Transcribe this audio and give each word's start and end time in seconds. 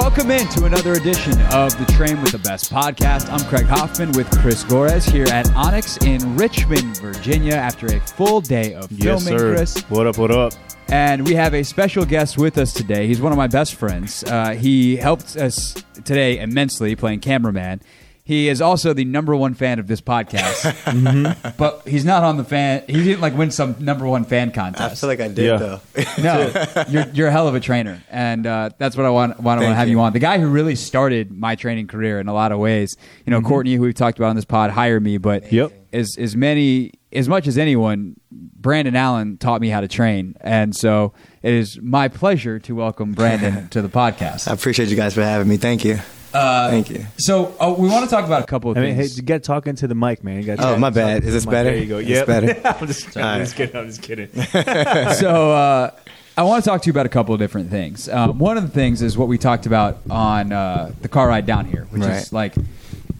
Welcome 0.00 0.30
in 0.30 0.48
to 0.48 0.64
another 0.64 0.94
edition 0.94 1.38
of 1.52 1.76
the 1.78 1.84
Train 1.92 2.22
with 2.22 2.32
the 2.32 2.38
Best 2.38 2.72
podcast. 2.72 3.30
I'm 3.30 3.46
Craig 3.50 3.66
Hoffman 3.66 4.12
with 4.12 4.30
Chris 4.40 4.64
Gorres 4.64 5.08
here 5.08 5.26
at 5.26 5.52
Onyx 5.54 5.98
in 5.98 6.36
Richmond, 6.38 6.96
Virginia, 6.96 7.52
after 7.52 7.86
a 7.86 8.00
full 8.00 8.40
day 8.40 8.72
of 8.72 8.90
Yes, 8.90 9.22
filming, 9.22 9.38
sir. 9.38 9.54
Chris. 9.54 9.78
What 9.90 10.06
up? 10.06 10.16
What 10.16 10.30
up? 10.30 10.54
And 10.88 11.26
we 11.26 11.34
have 11.34 11.52
a 11.52 11.62
special 11.62 12.06
guest 12.06 12.38
with 12.38 12.56
us 12.56 12.72
today. 12.72 13.06
He's 13.08 13.20
one 13.20 13.30
of 13.30 13.36
my 13.36 13.46
best 13.46 13.74
friends. 13.74 14.24
Uh, 14.24 14.54
he 14.54 14.96
helped 14.96 15.36
us 15.36 15.74
today 16.02 16.38
immensely 16.38 16.96
playing 16.96 17.20
cameraman. 17.20 17.82
He 18.30 18.48
is 18.48 18.62
also 18.62 18.92
the 18.92 19.04
number 19.04 19.34
one 19.34 19.54
fan 19.54 19.80
of 19.80 19.88
this 19.88 20.00
podcast, 20.00 20.62
Mm-hmm. 20.84 21.56
but 21.58 21.82
he's 21.84 22.04
not 22.04 22.22
on 22.22 22.36
the 22.36 22.44
fan. 22.44 22.84
He 22.86 23.02
didn't 23.02 23.20
like 23.20 23.36
win 23.36 23.50
some 23.50 23.74
number 23.80 24.06
one 24.06 24.24
fan 24.24 24.52
contest. 24.52 24.92
I 24.92 24.94
feel 24.94 25.08
like 25.08 25.18
I 25.20 25.26
did 25.26 25.46
Yeah. 25.46 25.56
though. 25.56 25.80
no, 26.22 26.84
you're, 26.88 27.08
you're 27.12 27.26
a 27.26 27.32
hell 27.32 27.48
of 27.48 27.56
a 27.56 27.60
trainer, 27.60 28.02
and 28.08 28.46
uh, 28.46 28.70
that's 28.78 28.96
what 28.96 29.04
I 29.04 29.10
want. 29.10 29.40
Want 29.40 29.60
to 29.60 29.66
Thank 29.66 29.76
have 29.76 29.88
you. 29.88 29.96
you. 29.96 30.00
on. 30.00 30.12
The 30.12 30.20
guy 30.20 30.38
who 30.38 30.46
really 30.48 30.76
started 30.76 31.32
my 31.32 31.56
training 31.56 31.88
career 31.88 32.20
in 32.20 32.28
a 32.28 32.32
lot 32.32 32.52
of 32.52 32.60
ways. 32.60 32.96
You 33.26 33.32
know, 33.32 33.40
Courtney, 33.40 33.74
who 33.74 33.82
we've 33.82 33.94
talked 33.94 34.18
about 34.18 34.28
on 34.28 34.36
this 34.36 34.44
pod, 34.44 34.70
hired 34.70 35.02
me, 35.02 35.18
but 35.18 35.42
Mm-hmm. 35.46 35.54
Yep. 35.56 35.72
as 35.92 36.16
as 36.16 36.36
many 36.36 36.92
as 37.12 37.28
much 37.28 37.48
as 37.48 37.58
anyone, 37.58 38.14
Branden 38.60 38.94
Allen 38.94 39.38
taught 39.38 39.60
me 39.60 39.70
how 39.70 39.80
to 39.80 39.88
train, 39.88 40.36
and 40.40 40.76
so 40.76 41.12
it 41.42 41.52
is 41.52 41.80
my 41.82 42.06
pleasure 42.06 42.60
to 42.60 42.76
welcome 42.76 43.12
Branden 43.12 43.68
to 43.74 43.82
the 43.82 43.88
podcast. 43.88 44.46
I 44.46 44.52
appreciate 44.52 44.88
you 44.88 44.94
guys 44.96 45.14
for 45.14 45.22
having 45.24 45.48
me. 45.48 45.56
Thank 45.56 45.84
you. 45.84 45.98
Uh, 46.32 46.70
Thank 46.70 46.90
you. 46.90 47.06
So 47.18 47.54
uh, 47.58 47.74
we 47.76 47.88
want 47.88 48.08
to 48.08 48.14
talk 48.14 48.24
about 48.24 48.42
a 48.42 48.46
couple 48.46 48.70
of 48.70 48.76
I 48.76 48.80
mean, 48.82 48.94
hey, 48.94 49.02
things. 49.02 49.16
you 49.16 49.22
got 49.24 49.42
talking 49.42 49.74
to 49.76 49.88
the 49.88 49.94
mic, 49.94 50.22
man. 50.22 50.36
You 50.36 50.44
got 50.44 50.60
Oh, 50.60 50.76
my 50.78 50.90
bad. 50.90 51.24
Is 51.24 51.32
this 51.32 51.46
better? 51.46 51.70
There 51.70 51.78
you 51.78 51.86
go. 51.86 51.98
It's 51.98 52.08
Yep. 52.08 52.26
better. 52.26 52.60
I'm 52.64 52.86
just, 52.86 53.16
All 53.16 53.24
I'm 53.24 53.40
just 53.40 53.56
kidding. 53.56 53.76
I'm 53.76 53.86
just 53.86 54.02
kidding. 54.02 54.28
so 55.14 55.50
uh, 55.52 55.90
I 56.36 56.42
want 56.44 56.62
to 56.62 56.70
talk 56.70 56.82
to 56.82 56.86
you 56.86 56.92
about 56.92 57.06
a 57.06 57.10
couple 57.10 57.34
of 57.34 57.40
different 57.40 57.70
things. 57.70 58.08
Um, 58.08 58.38
one 58.38 58.56
of 58.56 58.62
the 58.62 58.70
things 58.70 59.02
is 59.02 59.18
what 59.18 59.28
we 59.28 59.38
talked 59.38 59.66
about 59.66 59.98
on 60.08 60.52
uh, 60.52 60.92
the 61.02 61.08
car 61.08 61.28
ride 61.28 61.46
down 61.46 61.66
here, 61.66 61.86
which 61.90 62.02
is 62.02 62.32
like 62.32 62.54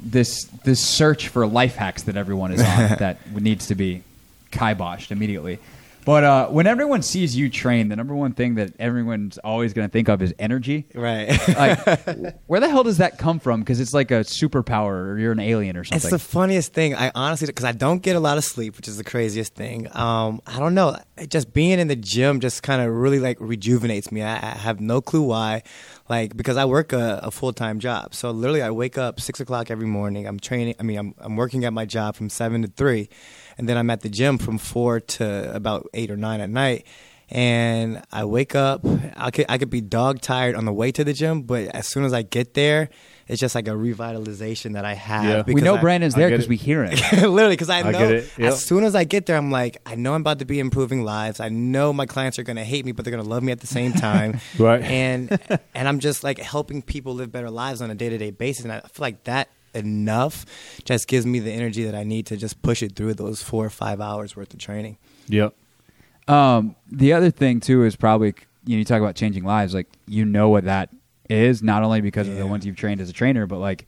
this 0.02 0.44
this 0.64 0.80
search 0.80 1.28
for 1.28 1.46
life 1.46 1.76
hacks 1.76 2.04
that 2.04 2.16
everyone 2.16 2.52
is 2.52 2.60
on 2.60 2.98
that 2.98 3.18
needs 3.34 3.66
to 3.68 3.74
be 3.74 4.02
kiboshed 4.52 5.10
immediately. 5.10 5.58
But 6.04 6.24
uh, 6.24 6.48
when 6.48 6.66
everyone 6.66 7.02
sees 7.02 7.36
you 7.36 7.50
train, 7.50 7.88
the 7.88 7.96
number 7.96 8.14
one 8.14 8.32
thing 8.32 8.54
that 8.54 8.72
everyone's 8.78 9.38
always 9.38 9.72
going 9.72 9.86
to 9.86 9.92
think 9.92 10.08
of 10.08 10.22
is 10.22 10.34
energy. 10.38 10.86
Right. 10.94 11.28
Like, 11.48 12.36
where 12.46 12.60
the 12.60 12.68
hell 12.68 12.84
does 12.84 12.98
that 12.98 13.18
come 13.18 13.38
from? 13.38 13.60
Because 13.60 13.80
it's 13.80 13.92
like 13.92 14.10
a 14.10 14.20
superpower, 14.20 15.10
or 15.10 15.18
you're 15.18 15.32
an 15.32 15.40
alien 15.40 15.76
or 15.76 15.84
something. 15.84 15.96
It's 15.96 16.10
the 16.10 16.18
funniest 16.18 16.72
thing. 16.72 16.94
I 16.94 17.12
honestly, 17.14 17.46
because 17.46 17.64
I 17.64 17.72
don't 17.72 18.02
get 18.02 18.16
a 18.16 18.20
lot 18.20 18.38
of 18.38 18.44
sleep, 18.44 18.76
which 18.76 18.88
is 18.88 18.96
the 18.96 19.04
craziest 19.04 19.54
thing. 19.54 19.88
Um, 19.96 20.40
I 20.46 20.58
don't 20.58 20.74
know. 20.74 20.96
Just 21.28 21.52
being 21.52 21.78
in 21.78 21.88
the 21.88 21.96
gym 21.96 22.40
just 22.40 22.62
kind 22.62 22.80
of 22.80 22.92
really 22.94 23.18
like 23.18 23.38
rejuvenates 23.40 24.10
me. 24.10 24.22
I, 24.22 24.36
I 24.36 24.56
have 24.56 24.80
no 24.80 25.00
clue 25.00 25.22
why. 25.22 25.62
Like 26.08 26.36
because 26.36 26.56
I 26.56 26.64
work 26.64 26.92
a, 26.92 27.20
a 27.22 27.30
full 27.30 27.52
time 27.52 27.78
job, 27.78 28.14
so 28.14 28.32
literally 28.32 28.62
I 28.62 28.70
wake 28.70 28.98
up 28.98 29.20
six 29.20 29.38
o'clock 29.38 29.70
every 29.70 29.86
morning. 29.86 30.26
I'm 30.26 30.40
training. 30.40 30.74
I 30.80 30.82
mean, 30.82 30.98
I'm 30.98 31.14
I'm 31.18 31.36
working 31.36 31.64
at 31.64 31.72
my 31.72 31.84
job 31.84 32.16
from 32.16 32.28
seven 32.28 32.62
to 32.62 32.68
three, 32.68 33.08
and 33.60 33.68
then 33.68 33.76
I'm 33.76 33.90
at 33.90 34.00
the 34.00 34.08
gym 34.08 34.38
from 34.38 34.56
four 34.56 35.00
to 35.00 35.54
about 35.54 35.86
eight 35.92 36.10
or 36.10 36.16
nine 36.16 36.40
at 36.40 36.48
night. 36.48 36.86
And 37.28 38.02
I 38.10 38.24
wake 38.24 38.54
up. 38.54 38.80
I 39.16 39.30
could 39.30 39.44
I 39.50 39.58
could 39.58 39.68
be 39.70 39.82
dog 39.82 40.20
tired 40.22 40.56
on 40.56 40.64
the 40.64 40.72
way 40.72 40.90
to 40.92 41.04
the 41.04 41.12
gym, 41.12 41.42
but 41.42 41.66
as 41.68 41.86
soon 41.86 42.04
as 42.04 42.12
I 42.14 42.22
get 42.22 42.54
there, 42.54 42.88
it's 43.28 43.38
just 43.38 43.54
like 43.54 43.68
a 43.68 43.72
revitalization 43.72 44.72
that 44.72 44.84
I 44.86 44.94
have. 44.94 45.46
Yeah. 45.46 45.54
we 45.54 45.60
know 45.60 45.76
I- 45.76 45.80
Branden's 45.80 46.14
there 46.14 46.30
because 46.30 46.48
we 46.48 46.56
hear 46.56 46.82
it. 46.82 46.98
Literally, 47.12 47.50
because 47.50 47.68
I 47.70 47.80
I 47.80 47.90
know. 47.92 48.08
Yep. 48.08 48.24
as 48.40 48.64
soon 48.64 48.82
as 48.82 48.94
I 48.96 49.04
get 49.04 49.26
there, 49.26 49.36
I'm 49.36 49.50
like, 49.52 49.76
I 49.86 49.94
know 49.94 50.14
I'm 50.14 50.22
about 50.22 50.38
to 50.40 50.44
be 50.46 50.58
improving 50.58 51.04
lives. 51.04 51.38
I 51.38 51.50
know 51.50 51.92
my 51.92 52.06
clients 52.06 52.38
are 52.38 52.42
gonna 52.42 52.64
hate 52.64 52.84
me, 52.86 52.92
but 52.92 53.04
they're 53.04 53.12
gonna 53.16 53.28
love 53.28 53.42
me 53.44 53.52
at 53.52 53.60
the 53.60 53.66
same 53.68 53.92
time. 53.92 54.40
Right. 54.58 54.82
And 54.82 55.38
and 55.74 55.86
I'm 55.86 56.00
just 56.00 56.24
like 56.24 56.38
helping 56.38 56.80
people 56.82 57.14
live 57.14 57.30
better 57.30 57.50
lives 57.50 57.80
on 57.82 57.90
a 57.90 57.94
day 57.94 58.08
to 58.08 58.16
day 58.18 58.30
basis, 58.32 58.64
and 58.64 58.72
I 58.72 58.80
feel 58.80 59.02
like 59.02 59.22
that 59.24 59.50
enough 59.74 60.44
just 60.84 61.06
gives 61.08 61.24
me 61.26 61.38
the 61.38 61.52
energy 61.52 61.84
that 61.84 61.94
I 61.94 62.04
need 62.04 62.26
to 62.26 62.36
just 62.36 62.60
push 62.62 62.82
it 62.82 62.96
through 62.96 63.14
those 63.14 63.42
four 63.42 63.64
or 63.64 63.70
five 63.70 64.00
hours 64.00 64.34
worth 64.36 64.52
of 64.52 64.58
training. 64.60 64.98
yep. 65.28 65.54
Um, 66.28 66.76
the 66.90 67.12
other 67.12 67.30
thing 67.30 67.60
too 67.60 67.84
is 67.84 67.96
probably 67.96 68.34
you 68.64 68.76
know 68.76 68.78
you 68.78 68.84
talk 68.84 69.00
about 69.00 69.16
changing 69.16 69.44
lives. 69.44 69.74
Like 69.74 69.88
you 70.06 70.24
know 70.24 70.48
what 70.48 70.64
that 70.64 70.90
is, 71.28 71.62
not 71.62 71.82
only 71.82 72.00
because 72.00 72.28
of 72.28 72.36
the 72.36 72.46
ones 72.46 72.64
you've 72.66 72.76
trained 72.76 73.00
as 73.00 73.08
a 73.10 73.12
trainer, 73.12 73.46
but 73.46 73.58
like 73.58 73.86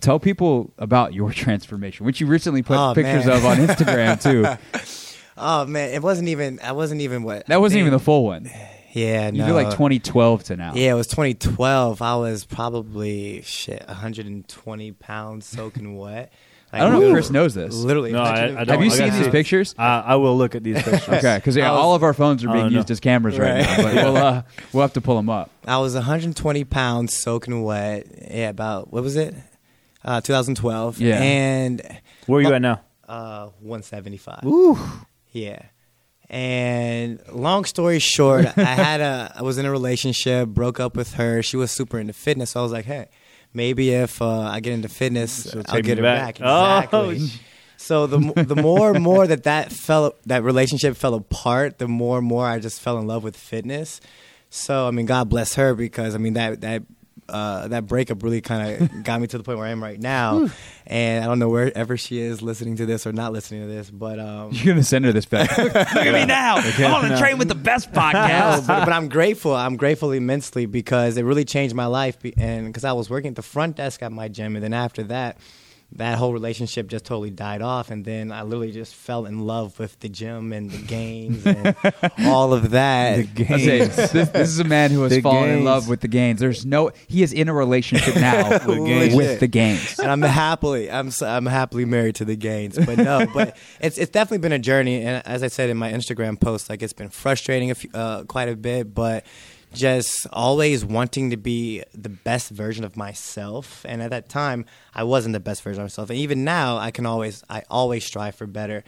tell 0.00 0.18
people 0.18 0.72
about 0.78 1.14
your 1.14 1.32
transformation, 1.32 2.04
which 2.06 2.20
you 2.20 2.26
recently 2.26 2.62
put 2.62 2.76
Oh, 2.76 2.92
pictures 2.94 3.26
man. 3.26 3.36
of 3.36 3.44
on 3.46 3.56
Instagram 3.58 4.20
too. 4.22 4.46
Oh 5.42 5.64
man, 5.64 5.94
it 5.94 6.02
wasn't 6.02 6.28
even. 6.28 6.60
I 6.62 6.72
wasn't 6.72 7.00
even 7.00 7.22
what. 7.22 7.46
That 7.46 7.62
wasn't 7.62 7.78
I 7.78 7.80
even 7.80 7.92
the 7.94 7.98
full 7.98 8.24
one. 8.24 8.50
Yeah, 8.92 9.26
You 9.30 9.38
no. 9.38 9.46
feel 9.46 9.54
like 9.54 9.70
2012 9.70 10.44
to 10.44 10.56
now. 10.56 10.72
Yeah, 10.74 10.92
it 10.92 10.94
was 10.94 11.06
2012. 11.08 12.02
I 12.02 12.16
was 12.16 12.44
probably 12.44 13.42
shit 13.42 13.84
120 13.86 14.92
pounds 14.92 15.46
soaking 15.46 15.96
wet. 15.98 16.32
I 16.72 16.78
don't 16.78 16.92
know 16.92 17.02
if 17.02 17.12
Chris 17.12 17.30
knows 17.30 17.52
this. 17.52 17.74
Literally, 17.74 18.12
No, 18.12 18.22
I, 18.22 18.44
I 18.44 18.46
don't. 18.64 18.68
Have 18.68 18.80
you 18.84 18.92
I 18.92 18.94
seen 18.94 19.10
these 19.12 19.24
see- 19.24 19.30
pictures? 19.32 19.74
I, 19.76 20.00
I 20.00 20.14
will 20.16 20.36
look 20.38 20.54
at 20.54 20.62
these 20.62 20.76
pictures. 20.82 21.08
Okay, 21.08 21.36
because 21.36 21.56
I 21.58 21.62
was- 21.70 21.80
all 21.80 21.94
of 21.96 22.04
our 22.04 22.14
phones 22.14 22.44
are 22.44 22.46
being 22.48 22.58
don't 22.66 22.72
know. 22.72 22.78
used 22.78 22.90
as 22.92 23.00
cameras 23.00 23.36
right, 23.38 23.66
Right. 23.66 23.78
now, 23.78 23.82
but 23.82 23.94
we'll 24.04 24.16
uh, 24.16 24.42
we'll 24.72 24.82
have 24.82 24.92
to 24.92 25.00
pull 25.00 25.16
them 25.16 25.28
up. 25.28 25.50
I 25.66 25.78
was 25.78 25.94
120 25.94 26.62
pounds 26.64 27.16
soaking 27.16 27.64
wet. 27.64 28.06
Yeah, 28.30 28.50
about 28.50 28.92
what 28.92 29.02
was 29.02 29.16
it? 29.16 29.34
Uh, 30.04 30.20
2012. 30.20 31.00
Yeah. 31.00 31.20
and 31.20 31.82
Where 32.26 32.38
are 32.38 32.42
you 32.42 32.54
at 32.54 32.62
now? 32.62 32.80
uh, 33.08 33.46
175. 33.60 34.44
Ooh. 34.46 34.78
Yeah. 35.32 35.62
And 36.30 37.20
long 37.32 37.64
story 37.64 37.98
short, 37.98 38.46
I 38.56 38.62
had 38.64 39.00
a 39.00 39.32
I 39.36 39.42
was 39.42 39.58
in 39.58 39.66
a 39.66 39.70
relationship, 39.70 40.48
broke 40.48 40.78
up 40.78 40.96
with 40.96 41.14
her. 41.14 41.42
She 41.42 41.56
was 41.56 41.72
super 41.72 41.98
into 41.98 42.12
fitness, 42.12 42.50
so 42.52 42.60
I 42.60 42.62
was 42.62 42.70
like, 42.72 42.84
hey, 42.84 43.08
maybe 43.52 43.90
if 43.90 44.22
uh, 44.22 44.40
I 44.42 44.60
get 44.60 44.72
into 44.74 44.88
fitness, 44.88 45.50
She'll 45.50 45.62
I'll 45.68 45.82
get 45.82 45.98
her 45.98 46.02
back. 46.04 46.38
back. 46.38 46.88
Oh, 46.92 47.10
Exactly. 47.10 47.26
sh- 47.28 47.40
so 47.76 48.06
the 48.06 48.18
the 48.44 48.54
more 48.56 48.94
and 48.94 49.02
more 49.02 49.26
that 49.26 49.42
that 49.44 49.72
fell 49.72 50.14
that 50.26 50.44
relationship 50.44 50.96
fell 50.96 51.14
apart, 51.14 51.78
the 51.78 51.88
more 51.88 52.18
and 52.18 52.26
more 52.26 52.46
I 52.46 52.60
just 52.60 52.80
fell 52.80 52.98
in 52.98 53.06
love 53.08 53.24
with 53.24 53.36
fitness. 53.36 54.00
So 54.50 54.86
I 54.86 54.92
mean, 54.92 55.06
God 55.06 55.28
bless 55.28 55.54
her 55.54 55.74
because 55.74 56.14
I 56.14 56.18
mean 56.18 56.34
that 56.34 56.60
that 56.60 56.82
uh, 57.30 57.68
that 57.68 57.86
breakup 57.86 58.22
really 58.22 58.40
kind 58.40 58.82
of 58.82 59.04
got 59.04 59.20
me 59.20 59.26
to 59.28 59.38
the 59.38 59.44
point 59.44 59.58
where 59.58 59.66
I 59.66 59.70
am 59.70 59.82
right 59.82 59.98
now. 60.00 60.48
and 60.86 61.24
I 61.24 61.26
don't 61.26 61.38
know 61.38 61.48
wherever 61.48 61.96
she 61.96 62.18
is 62.20 62.42
listening 62.42 62.76
to 62.76 62.86
this 62.86 63.06
or 63.06 63.12
not 63.12 63.32
listening 63.32 63.62
to 63.62 63.66
this, 63.68 63.90
but 63.90 64.18
um, 64.18 64.50
You're 64.52 64.74
gonna 64.74 64.82
send 64.84 65.04
her 65.04 65.12
this 65.12 65.24
back. 65.26 65.56
Look 65.58 65.74
at 65.76 66.12
me 66.14 66.24
now. 66.26 66.56
I'm 66.58 66.94
on 67.04 67.08
the 67.08 67.18
train 67.18 67.38
with 67.38 67.48
the 67.48 67.54
best 67.54 67.92
No, 67.92 68.00
podcast. 68.00 68.66
but, 68.66 68.84
but 68.86 68.92
I'm 68.92 69.08
grateful. 69.08 69.54
I'm 69.54 69.76
grateful 69.76 70.12
immensely 70.12 70.66
because 70.66 71.16
it 71.16 71.22
really 71.22 71.44
changed 71.44 71.74
my 71.74 71.86
life. 71.86 72.20
be- 72.20 72.34
And 72.36 72.66
because 72.66 72.84
I 72.84 72.92
was 72.92 73.08
working 73.08 73.28
at 73.30 73.36
the 73.36 73.42
front 73.42 73.76
desk 73.76 74.02
at 74.02 74.12
my 74.12 74.28
gym, 74.28 74.56
and 74.56 74.64
then 74.64 74.72
after 74.74 75.02
that, 75.04 75.38
that 75.92 76.18
whole 76.18 76.32
relationship 76.32 76.86
just 76.86 77.04
totally 77.04 77.30
died 77.30 77.62
off. 77.62 77.90
And 77.90 78.04
then 78.04 78.30
I 78.30 78.42
literally 78.42 78.70
just 78.70 78.94
fell 78.94 79.26
in 79.26 79.40
love 79.40 79.78
with 79.78 79.98
the 80.00 80.08
gym 80.08 80.52
and 80.52 80.70
the 80.70 80.78
games 80.78 81.44
and 81.44 81.74
all 82.26 82.52
of 82.52 82.70
that. 82.70 83.34
The 83.34 83.44
say, 83.44 83.78
this, 83.86 84.12
this 84.12 84.48
is 84.48 84.60
a 84.60 84.64
man 84.64 84.92
who 84.92 85.02
has 85.02 85.12
The 85.12 85.20
fallen 85.20 85.50
in 85.50 85.64
love 85.64 85.88
with 85.88 86.00
the 86.00 86.08
gains. 86.08 86.38
There's 86.40 86.64
no, 86.64 86.92
he 87.08 87.22
is 87.22 87.32
in 87.32 87.48
a 87.48 87.54
relationship 87.54 88.14
now 88.14 88.50
with, 88.66 88.86
gains. 88.86 89.40
the 89.40 89.48
gains. 89.48 89.98
and 89.98 90.10
I'm 90.10 90.22
happily, 90.22 90.90
I'm 90.90 91.10
I'm 91.22 91.46
happily 91.46 91.84
married 91.84 92.14
to 92.16 92.24
the 92.24 92.36
gains. 92.36 92.78
But 92.78 92.98
no, 92.98 93.26
but 93.34 93.56
it's 93.80 93.98
it's 93.98 94.10
definitely 94.12 94.38
been 94.38 94.52
a 94.52 94.58
journey. 94.58 95.02
And 95.02 95.26
as 95.26 95.42
I 95.42 95.48
said 95.48 95.70
in 95.70 95.76
my 95.76 95.92
Instagram 95.92 96.40
post, 96.40 96.70
like 96.70 96.82
it's 96.82 96.92
been 96.92 97.08
frustrating 97.08 97.70
a 97.70 97.74
few, 97.74 97.90
uh, 97.92 98.24
quite 98.24 98.48
a 98.48 98.56
bit, 98.56 98.94
but 98.94 99.26
just 99.72 100.26
always 100.32 100.84
wanting 100.84 101.30
to 101.30 101.36
be 101.36 101.82
the 101.94 102.08
best 102.08 102.50
version 102.50 102.84
of 102.84 102.96
myself. 102.96 103.84
And 103.88 104.02
at 104.02 104.10
that 104.10 104.28
time, 104.28 104.64
I 104.94 105.04
wasn't 105.04 105.32
the 105.32 105.40
best 105.40 105.62
version 105.62 105.80
of 105.82 105.84
myself. 105.84 106.10
And 106.10 106.18
even 106.18 106.44
now, 106.44 106.76
I 106.78 106.90
can 106.90 107.06
always, 107.06 107.42
I 107.48 107.62
always 107.70 108.04
strive 108.04 108.34
for 108.34 108.46
better. 108.46 108.82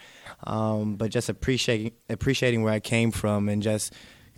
Um, 0.45 0.97
but 0.97 1.11
just 1.11 1.29
appreciating 1.29 1.93
appreciating 2.11 2.63
where 2.63 2.73
I 2.73 2.81
came 2.81 3.11
from 3.13 3.49
and 3.49 3.63
just 3.63 3.93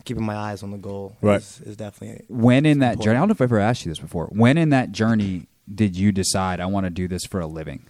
keeping 0.05 0.25
my 0.25 0.37
eyes 0.37 0.62
on 0.62 0.70
the 0.70 0.76
goal 0.76 1.17
Right. 1.23 1.41
is, 1.41 1.61
is 1.62 1.76
definitely 1.76 2.25
When 2.29 2.67
in 2.67 2.81
that 2.81 2.94
important. 2.94 3.05
journey, 3.05 3.17
I 3.17 3.20
don't 3.20 3.29
know 3.29 3.32
if 3.32 3.41
I've 3.41 3.46
ever 3.52 3.58
asked 3.61 3.87
you 3.87 3.91
this 3.91 3.99
before. 3.99 4.26
When 4.26 4.58
in 4.58 4.69
that 4.70 4.93
journey 4.93 5.49
did 5.73 5.96
you 5.96 6.12
decide 6.12 6.61
I 6.61 6.67
want 6.67 6.85
to 6.85 6.91
do 6.91 7.08
this 7.08 7.25
for 7.25 7.41
a 7.41 7.46
living? 7.46 7.87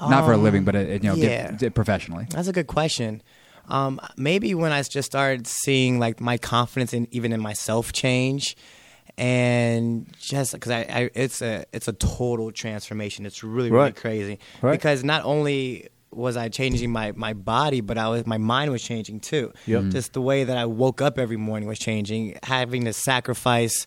Not 0.00 0.24
for 0.24 0.30
a 0.30 0.36
Um, 0.36 0.44
living, 0.44 0.62
but 0.62 0.76
uh, 0.76 0.78
you 0.78 0.98
know, 1.00 1.14
yeah. 1.14 1.56
professionally. 1.70 2.28
That's 2.30 2.46
a 2.46 2.52
good 2.52 2.68
question. 2.68 3.20
Um, 3.68 4.00
maybe 4.16 4.54
when 4.54 4.72
I 4.72 4.82
just 4.82 5.06
started 5.06 5.46
seeing 5.46 5.98
like 5.98 6.20
my 6.20 6.38
confidence 6.38 6.92
in 6.92 7.06
even 7.10 7.32
in 7.32 7.40
myself 7.40 7.92
change, 7.92 8.56
and 9.16 10.06
just 10.18 10.52
because 10.52 10.70
I, 10.72 10.80
I, 10.82 11.10
it's 11.14 11.42
a 11.42 11.64
it's 11.72 11.88
a 11.88 11.92
total 11.92 12.50
transformation. 12.52 13.26
It's 13.26 13.42
really 13.42 13.70
really 13.70 13.84
Right. 13.84 13.96
crazy 13.96 14.38
Right. 14.62 14.72
because 14.72 15.04
not 15.04 15.24
only 15.24 15.88
was 16.10 16.36
I 16.38 16.48
changing 16.48 16.90
my, 16.90 17.12
my 17.12 17.34
body, 17.34 17.82
but 17.82 17.98
I 17.98 18.08
was 18.08 18.26
my 18.26 18.38
mind 18.38 18.70
was 18.72 18.82
changing 18.82 19.20
too. 19.20 19.52
Yep. 19.66 19.82
Mhm. 19.84 19.92
Just 19.92 20.12
the 20.14 20.22
way 20.22 20.44
that 20.44 20.56
I 20.56 20.64
woke 20.64 21.02
up 21.02 21.18
every 21.18 21.36
morning 21.36 21.68
was 21.68 21.78
changing. 21.78 22.38
Having 22.44 22.86
to 22.86 22.92
sacrifice 22.94 23.84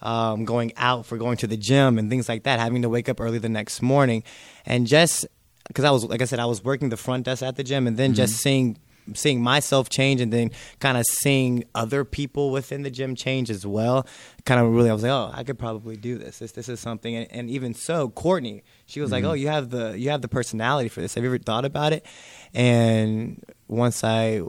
um, 0.00 0.44
going 0.44 0.72
out 0.76 1.06
for 1.06 1.16
going 1.18 1.36
to 1.38 1.46
the 1.46 1.56
gym 1.56 1.98
and 1.98 2.08
things 2.10 2.28
like 2.28 2.44
that. 2.44 2.60
Having 2.60 2.82
to 2.82 2.88
wake 2.88 3.08
up 3.08 3.20
early 3.20 3.38
the 3.38 3.48
next 3.48 3.82
morning, 3.82 4.22
and 4.66 4.86
just 4.86 5.26
because 5.66 5.84
I 5.84 5.90
was 5.90 6.04
like 6.04 6.20
I 6.22 6.26
said, 6.26 6.38
I 6.38 6.46
was 6.46 6.62
working 6.62 6.90
the 6.90 6.96
front 6.96 7.24
desk 7.24 7.42
at 7.42 7.56
the 7.56 7.64
gym, 7.64 7.86
and 7.86 7.96
then 7.96 8.12
just 8.14 8.36
seeing 8.36 8.76
seeing 9.12 9.42
myself 9.42 9.88
change 9.88 10.20
and 10.20 10.32
then 10.32 10.50
kind 10.80 10.96
of 10.96 11.04
seeing 11.04 11.64
other 11.74 12.04
people 12.04 12.50
within 12.50 12.82
the 12.82 12.90
gym 12.90 13.14
change 13.14 13.50
as 13.50 13.66
well. 13.66 14.06
Kind 14.44 14.60
of 14.60 14.72
really, 14.72 14.90
I 14.90 14.92
was 14.92 15.02
like, 15.02 15.12
oh, 15.12 15.30
I 15.32 15.44
could 15.44 15.58
probably 15.58 15.96
do 15.96 16.18
this. 16.18 16.38
This 16.38 16.52
this 16.52 16.68
is 16.68 16.80
something. 16.80 17.14
And, 17.14 17.26
and 17.30 17.50
even 17.50 17.74
so, 17.74 18.08
Courtney, 18.08 18.62
she 18.86 19.00
was 19.00 19.10
like, 19.10 19.22
mm-hmm. 19.22 19.30
oh, 19.30 19.34
you 19.34 19.48
have 19.48 19.70
the 19.70 19.98
you 19.98 20.10
have 20.10 20.22
the 20.22 20.28
personality 20.28 20.88
for 20.88 21.00
this. 21.00 21.14
Have 21.14 21.24
you 21.24 21.30
ever 21.30 21.38
thought 21.38 21.64
about 21.64 21.92
it? 21.92 22.06
And 22.52 23.42
once 23.68 24.04
I 24.04 24.42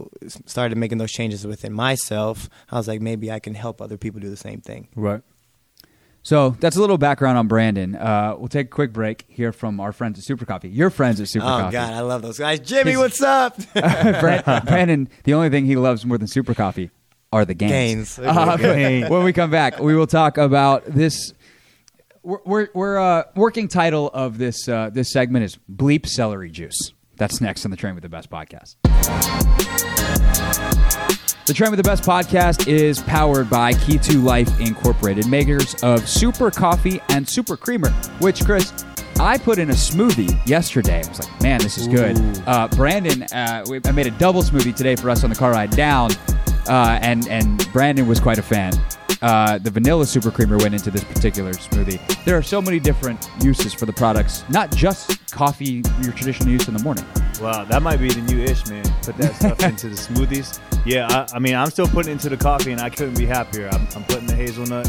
started 0.46 0.78
making 0.78 0.98
those 0.98 1.12
changes 1.12 1.46
within 1.46 1.74
myself, 1.74 2.50
I 2.70 2.76
was 2.78 2.88
like, 2.88 3.02
maybe 3.02 3.32
I 3.32 3.40
can 3.40 3.56
help 3.56 3.82
other 3.82 3.98
people 3.98 4.20
do 4.20 4.30
the 4.30 4.38
same 4.38 4.62
thing. 4.62 4.90
Right. 4.96 5.22
So 6.26 6.56
that's 6.60 6.76
a 6.76 6.82
little 6.82 6.98
background 6.98 7.38
on 7.38 7.48
Branden. 7.48 7.96
Uh, 7.96 8.36
we'll 8.36 8.48
take 8.48 8.66
a 8.66 8.70
quick 8.72 8.92
break. 8.92 9.26
here 9.28 9.52
from 9.52 9.80
our 9.80 9.92
friends 9.92 10.18
at 10.18 10.26
Super 10.26 10.44
Coffee. 10.44 10.70
Your 10.70 10.90
friends 10.90 11.22
at 11.22 11.28
Super 11.28 11.46
oh 11.46 11.50
Coffee. 11.50 11.68
Oh 11.78 11.80
God, 11.80 11.94
I 11.94 12.00
love 12.00 12.24
those 12.24 12.40
guys. 12.40 12.60
Jimmy, 12.62 12.98
what's 12.98 13.22
up? 13.22 13.56
Branden, 13.76 15.08
the 15.24 15.36
only 15.36 15.52
thing 15.52 15.68
he 15.68 15.76
loves 15.76 16.04
more 16.04 16.18
than 16.18 16.28
Super 16.28 16.56
Coffee 16.56 16.90
are 17.32 17.46
the 17.46 17.54
gains. 17.54 18.18
Gains. 18.18 18.20
Uh, 18.20 18.58
when 19.08 19.24
we 19.24 19.34
come 19.34 19.52
back, 19.52 19.78
we 19.78 19.96
will 19.96 20.08
talk 20.08 20.40
about 20.40 20.86
this. 20.86 21.32
We're, 22.24 22.40
we're, 22.44 22.70
we're 22.74 22.98
uh, 22.98 23.26
working 23.36 23.68
title 23.68 24.10
of 24.12 24.40
this 24.40 24.68
uh, 24.68 24.90
this 24.92 25.12
segment 25.12 25.46
is 25.46 25.60
bleep 25.72 26.08
celery 26.08 26.50
juice. 26.50 26.92
That's 27.18 27.40
next 27.40 27.66
on 27.66 27.72
the 27.72 27.78
Train 27.78 27.94
with 27.94 28.02
the 28.02 28.10
Best 28.10 28.32
podcast. 28.32 28.78
The 31.46 31.54
Train 31.54 31.70
with 31.70 31.78
the 31.78 31.84
Best 31.84 32.02
podcast 32.04 32.68
is 32.68 33.00
powered 33.04 33.52
by 33.52 33.72
Kitu 33.72 34.24
Life 34.24 34.60
Incorporated, 34.60 35.28
makers 35.28 35.76
of 35.84 36.10
Super 36.10 36.50
Coffee 36.50 37.00
and 37.10 37.30
Super 37.30 37.56
Creamer, 37.56 37.92
which, 38.18 38.44
Chris, 38.44 38.74
I 39.20 39.38
put 39.38 39.60
in 39.60 39.70
a 39.70 39.74
smoothie 39.74 40.36
yesterday. 40.48 41.04
I 41.06 41.08
was 41.08 41.20
like, 41.20 41.42
man, 41.42 41.60
this 41.60 41.78
is 41.78 41.88
good. 41.88 42.18
Uh, 42.48 42.68
Branden, 42.70 43.32
uh, 43.32 43.64
we, 43.70 43.80
I 43.86 43.92
made 43.92 44.08
a 44.08 44.12
double 44.18 44.42
smoothie 44.42 44.76
today 44.76 44.96
for 44.96 45.12
us 45.12 45.24
on 45.24 45.30
the 45.30 45.36
car 45.36 45.52
ride 45.52 45.70
down, 45.70 46.10
uh, 46.68 46.98
and, 47.04 47.28
and 47.28 47.60
Branden 47.66 48.08
was 48.08 48.20
quite 48.20 48.40
a 48.40 48.44
fan. 48.44 48.74
Uh, 49.26 49.58
the 49.58 49.72
vanilla 49.72 50.06
super 50.06 50.30
creamer 50.30 50.56
went 50.60 50.76
into 50.76 50.92
this 50.92 51.04
particular 51.04 51.52
smoothie. 51.52 52.00
There 52.26 52.38
are 52.38 52.44
so 52.44 52.62
many 52.62 52.80
different 52.80 53.28
uses 53.42 53.74
for 53.74 53.88
the 53.88 53.92
products, 53.92 54.46
not 54.50 54.70
just 54.70 55.32
coffee, 55.32 55.82
your 56.04 56.14
traditional 56.14 56.50
use 56.50 56.68
in 56.68 56.76
the 56.76 56.84
morning. 56.84 57.04
Wow, 57.42 57.66
that 57.66 57.82
might 57.82 57.98
be 57.98 58.10
the 58.12 58.22
new 58.22 58.44
ish, 58.44 58.68
man. 58.68 58.86
Put 59.02 59.18
that 59.18 59.34
stuff 59.34 59.60
into 59.64 59.90
the 59.90 59.96
smoothies. 59.96 60.60
Yeah, 60.86 61.08
I, 61.10 61.38
I 61.38 61.40
mean, 61.40 61.56
I'm 61.56 61.72
still 61.72 61.88
putting 61.88 62.12
it 62.12 62.14
into 62.14 62.30
the 62.30 62.38
coffee, 62.38 62.72
and 62.72 62.80
I 62.80 62.92
couldn't 62.92 63.18
be 63.18 63.26
happier. 63.26 63.68
I'm, 63.70 63.88
I'm 63.96 64.04
putting 64.04 64.28
the 64.28 64.36
hazelnut 64.36 64.88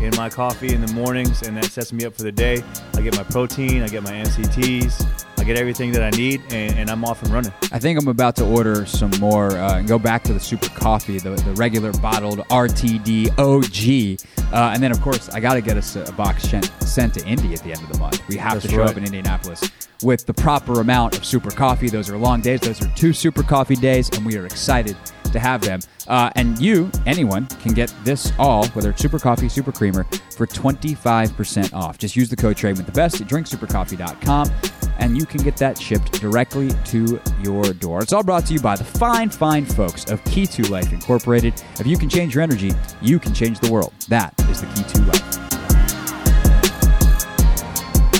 in 0.00 0.10
my 0.16 0.28
coffee 0.28 0.74
in 0.74 0.84
the 0.84 0.92
mornings, 0.92 1.42
and 1.42 1.56
that 1.56 1.66
sets 1.66 1.92
me 1.92 2.04
up 2.04 2.16
for 2.16 2.24
the 2.24 2.32
day. 2.32 2.64
I 2.94 3.00
get 3.00 3.16
my 3.16 3.22
protein, 3.22 3.84
I 3.84 3.86
get 3.86 4.02
my 4.02 4.10
MCTs, 4.10 5.37
get 5.48 5.56
everything 5.56 5.92
that 5.92 6.02
I 6.02 6.10
need, 6.16 6.42
and, 6.52 6.78
and 6.78 6.90
I'm 6.90 7.04
off 7.04 7.22
and 7.22 7.32
running. 7.32 7.52
I 7.72 7.78
think 7.78 7.98
I'm 7.98 8.08
about 8.08 8.36
to 8.36 8.44
order 8.44 8.84
some 8.84 9.10
more 9.18 9.52
uh, 9.52 9.78
and 9.78 9.88
go 9.88 9.98
back 9.98 10.22
to 10.24 10.34
the 10.34 10.40
super 10.40 10.68
coffee, 10.68 11.18
the, 11.18 11.30
the 11.30 11.54
regular 11.54 11.90
bottled 11.94 12.40
RTD 12.50 13.30
OG. 13.38 14.52
Uh, 14.52 14.72
and 14.72 14.82
then, 14.82 14.92
of 14.92 15.00
course, 15.00 15.30
I 15.30 15.40
got 15.40 15.54
to 15.54 15.62
get 15.62 15.78
us 15.78 15.96
a, 15.96 16.02
a 16.04 16.12
box 16.12 16.42
sent, 16.42 16.66
sent 16.82 17.14
to 17.14 17.26
Indy 17.26 17.54
at 17.54 17.62
the 17.62 17.72
end 17.72 17.82
of 17.82 17.90
the 17.90 17.98
month. 17.98 18.26
We 18.28 18.36
have 18.36 18.54
That's 18.54 18.66
to 18.66 18.72
show 18.72 18.78
right. 18.80 18.90
up 18.90 18.96
in 18.98 19.04
Indianapolis 19.04 19.70
with 20.02 20.26
the 20.26 20.34
proper 20.34 20.80
amount 20.80 21.16
of 21.16 21.24
super 21.24 21.50
coffee. 21.50 21.88
Those 21.88 22.10
are 22.10 22.18
long 22.18 22.42
days, 22.42 22.60
those 22.60 22.82
are 22.82 22.88
two 22.94 23.14
super 23.14 23.42
coffee 23.42 23.76
days, 23.76 24.10
and 24.10 24.26
we 24.26 24.36
are 24.36 24.44
excited 24.44 24.96
to 25.32 25.38
have 25.38 25.62
them. 25.62 25.80
Uh, 26.06 26.30
and 26.36 26.58
you, 26.58 26.90
anyone, 27.06 27.46
can 27.46 27.72
get 27.72 27.92
this 28.04 28.32
all, 28.38 28.66
whether 28.68 28.90
it's 28.90 29.00
super 29.00 29.18
coffee, 29.18 29.48
super 29.48 29.72
creamer, 29.72 30.04
for 30.36 30.46
25% 30.46 31.72
off. 31.72 31.96
Just 31.98 32.16
use 32.16 32.28
the 32.28 32.36
code 32.36 32.56
TRAIN 32.56 32.76
with 32.76 32.86
the 32.86 32.92
best 32.92 33.20
at 33.20 33.28
drinksupercoffee.com 33.28 34.50
and 34.98 35.16
you 35.16 35.24
can 35.24 35.37
get 35.44 35.56
that 35.58 35.78
shipped 35.78 36.12
directly 36.20 36.70
to 36.86 37.20
your 37.42 37.64
door. 37.74 38.02
It's 38.02 38.12
all 38.12 38.22
brought 38.22 38.46
to 38.46 38.54
you 38.54 38.60
by 38.60 38.76
the 38.76 38.84
fine, 38.84 39.30
fine 39.30 39.64
folks 39.64 40.10
of 40.10 40.22
Kitu 40.24 40.64
Life 40.70 40.92
Incorporated. 40.92 41.54
If 41.78 41.86
you 41.86 41.96
can 41.98 42.08
change 42.08 42.34
your 42.34 42.42
energy, 42.42 42.72
you 43.00 43.18
can 43.18 43.34
change 43.34 43.60
the 43.60 43.70
world. 43.72 43.92
That 44.08 44.34
is 44.50 44.60
the 44.60 44.66
Key 44.68 44.82
2 44.94 45.02
Life. 45.04 45.38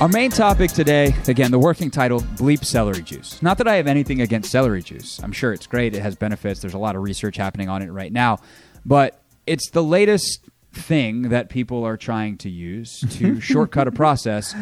Our 0.00 0.08
main 0.08 0.30
topic 0.30 0.70
today, 0.70 1.12
again, 1.26 1.50
the 1.50 1.58
working 1.58 1.90
title, 1.90 2.20
Bleep 2.20 2.64
Celery 2.64 3.02
Juice. 3.02 3.42
Not 3.42 3.58
that 3.58 3.66
I 3.66 3.74
have 3.74 3.88
anything 3.88 4.20
against 4.20 4.48
celery 4.52 4.80
juice. 4.80 5.18
I'm 5.24 5.32
sure 5.32 5.52
it's 5.52 5.66
great. 5.66 5.92
It 5.92 6.02
has 6.02 6.14
benefits. 6.14 6.60
There's 6.60 6.74
a 6.74 6.78
lot 6.78 6.94
of 6.94 7.02
research 7.02 7.36
happening 7.36 7.68
on 7.68 7.82
it 7.82 7.90
right 7.90 8.12
now. 8.12 8.38
But 8.86 9.20
it's 9.44 9.70
the 9.70 9.82
latest 9.82 10.48
thing 10.72 11.30
that 11.30 11.48
people 11.48 11.82
are 11.82 11.96
trying 11.96 12.36
to 12.38 12.48
use 12.48 13.00
to 13.18 13.40
shortcut 13.40 13.88
a 13.88 13.90
process 13.90 14.52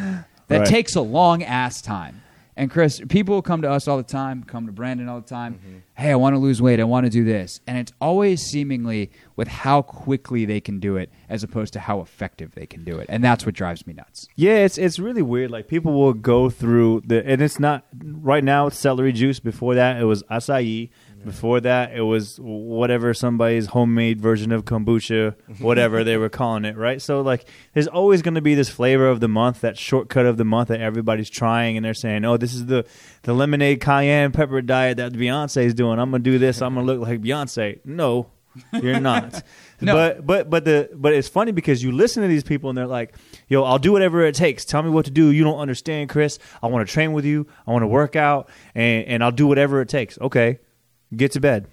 that 0.49 0.61
Right. 0.61 0.67
takes 0.67 0.95
a 0.95 1.03
long 1.03 1.43
ass 1.43 1.83
time. 1.83 2.23
And 2.59 2.71
Chris, 2.71 3.03
people 3.09 3.43
come 3.43 3.61
to 3.63 3.71
us 3.71 3.87
all 3.87 3.99
the 3.99 4.03
time, 4.03 4.43
come 4.43 4.67
to 4.67 4.73
Branden 4.73 5.11
all 5.11 5.21
the 5.21 5.27
time. 5.27 5.55
Mm-hmm. 5.55 5.79
Hey, 5.95 6.11
I 6.11 6.15
want 6.15 6.35
to 6.35 6.39
lose 6.39 6.63
weight. 6.63 6.81
I 6.81 6.85
want 6.85 7.05
to 7.05 7.11
do 7.11 7.23
this. 7.23 7.61
And 7.67 7.77
it's 7.77 7.93
always 8.01 8.43
seemingly 8.43 9.11
with 9.37 9.49
how 9.49 9.83
quickly 9.83 10.47
they 10.47 10.61
can 10.61 10.81
do 10.81 10.97
it 10.97 11.11
as 11.29 11.43
opposed 11.43 11.75
to 11.75 11.81
how 11.81 12.01
effective 12.01 12.55
they 12.55 12.65
can 12.65 12.83
do 12.83 12.99
it. 12.99 13.07
And 13.11 13.23
that's 13.23 13.45
what 13.45 13.55
drives 13.55 13.87
me 13.87 13.93
nuts. 13.93 14.27
Yeah, 14.37 14.65
it's 14.65 14.79
it's 14.79 14.99
really 14.99 15.21
weird. 15.23 15.51
Like 15.51 15.69
people 15.69 15.93
will 15.93 16.15
go 16.15 16.49
through 16.49 17.03
the, 17.07 17.27
and 17.27 17.43
it's 17.43 17.61
not 17.61 17.85
right 18.03 18.43
now. 18.43 18.69
It's 18.69 18.79
celery 18.79 19.13
juice. 19.13 19.39
Before 19.39 19.75
that, 19.75 20.01
it 20.01 20.05
was 20.05 20.23
acai. 20.25 20.89
Before 21.25 21.61
that, 21.61 21.93
it 21.93 22.03
was 22.03 22.39
whatever 22.41 23.13
somebody's 23.13 23.67
homemade 23.67 24.21
version 24.21 24.53
of 24.53 24.65
kombucha, 24.65 25.35
whatever 25.61 26.05
they 26.05 26.17
were 26.17 26.29
calling 26.29 26.65
it. 26.65 26.77
Right. 26.77 27.03
So 27.03 27.21
like, 27.21 27.49
there's 27.75 27.89
always 27.89 28.23
going 28.23 28.35
to 28.37 28.41
be 28.41 28.55
this 28.55 28.69
flavor 28.69 29.09
of 29.09 29.19
the 29.21 29.29
month, 29.29 29.61
that 29.63 29.77
shortcut 29.77 30.27
of 30.27 30.37
the 30.37 30.45
month 30.45 30.69
that 30.69 30.81
everybody's 30.81 31.31
trying, 31.31 31.77
and 31.77 31.85
they're 31.85 31.95
saying, 31.95 32.25
"Oh, 32.25 32.37
this 32.37 32.55
is 32.55 32.67
the 32.67 32.87
the 33.23 33.33
lemonade 33.35 33.81
cayenne 33.81 34.31
pepper 34.33 34.63
diet 34.63 34.99
that 34.99 35.13
Beyonce's 35.13 35.75
doing. 35.75 35.99
I'm 35.99 36.11
gonna 36.11 36.23
do 36.23 36.39
this. 36.39 36.63
I'm 36.63 36.75
gonna 36.75 36.87
look 36.87 37.01
like 37.01 37.21
Beyonce." 37.23 37.81
No, 37.85 38.31
you're 38.73 39.01
not. 39.01 39.43
No. 39.79 39.93
But 39.93 40.27
but 40.27 40.49
but 40.49 40.65
the 40.65 40.89
but 40.95 41.13
it's 41.13 41.29
funny 41.29 41.53
because 41.53 41.83
you 41.83 41.93
listen 41.93 42.23
to 42.23 42.29
these 42.31 42.43
people 42.45 42.71
and 42.71 42.79
they're 42.79 42.87
like, 42.87 43.15
"Yo, 43.47 43.63
I'll 43.63 43.79
do 43.79 43.93
whatever 43.93 44.25
it 44.25 44.35
takes. 44.35 44.65
Tell 44.65 44.83
me 44.83 44.89
what 44.89 45.05
to 45.05 45.11
do. 45.11 45.31
You 45.31 45.45
don't 45.45 45.59
understand, 45.59 46.09
Chris. 46.09 46.39
I 46.63 46.69
want 46.69 46.89
to 46.89 46.91
train 46.91 47.13
with 47.13 47.27
you. 47.27 47.47
I 47.67 47.73
want 47.73 47.83
to 47.83 47.87
work 47.87 48.17
out, 48.17 48.49
and 48.75 49.07
and 49.07 49.23
I'll 49.23 49.33
do 49.33 49.47
whatever 49.47 49.83
it 49.83 49.91
takes." 49.91 50.19
Okay, 50.19 50.61
get 51.15 51.33
to 51.33 51.41
bed, 51.41 51.69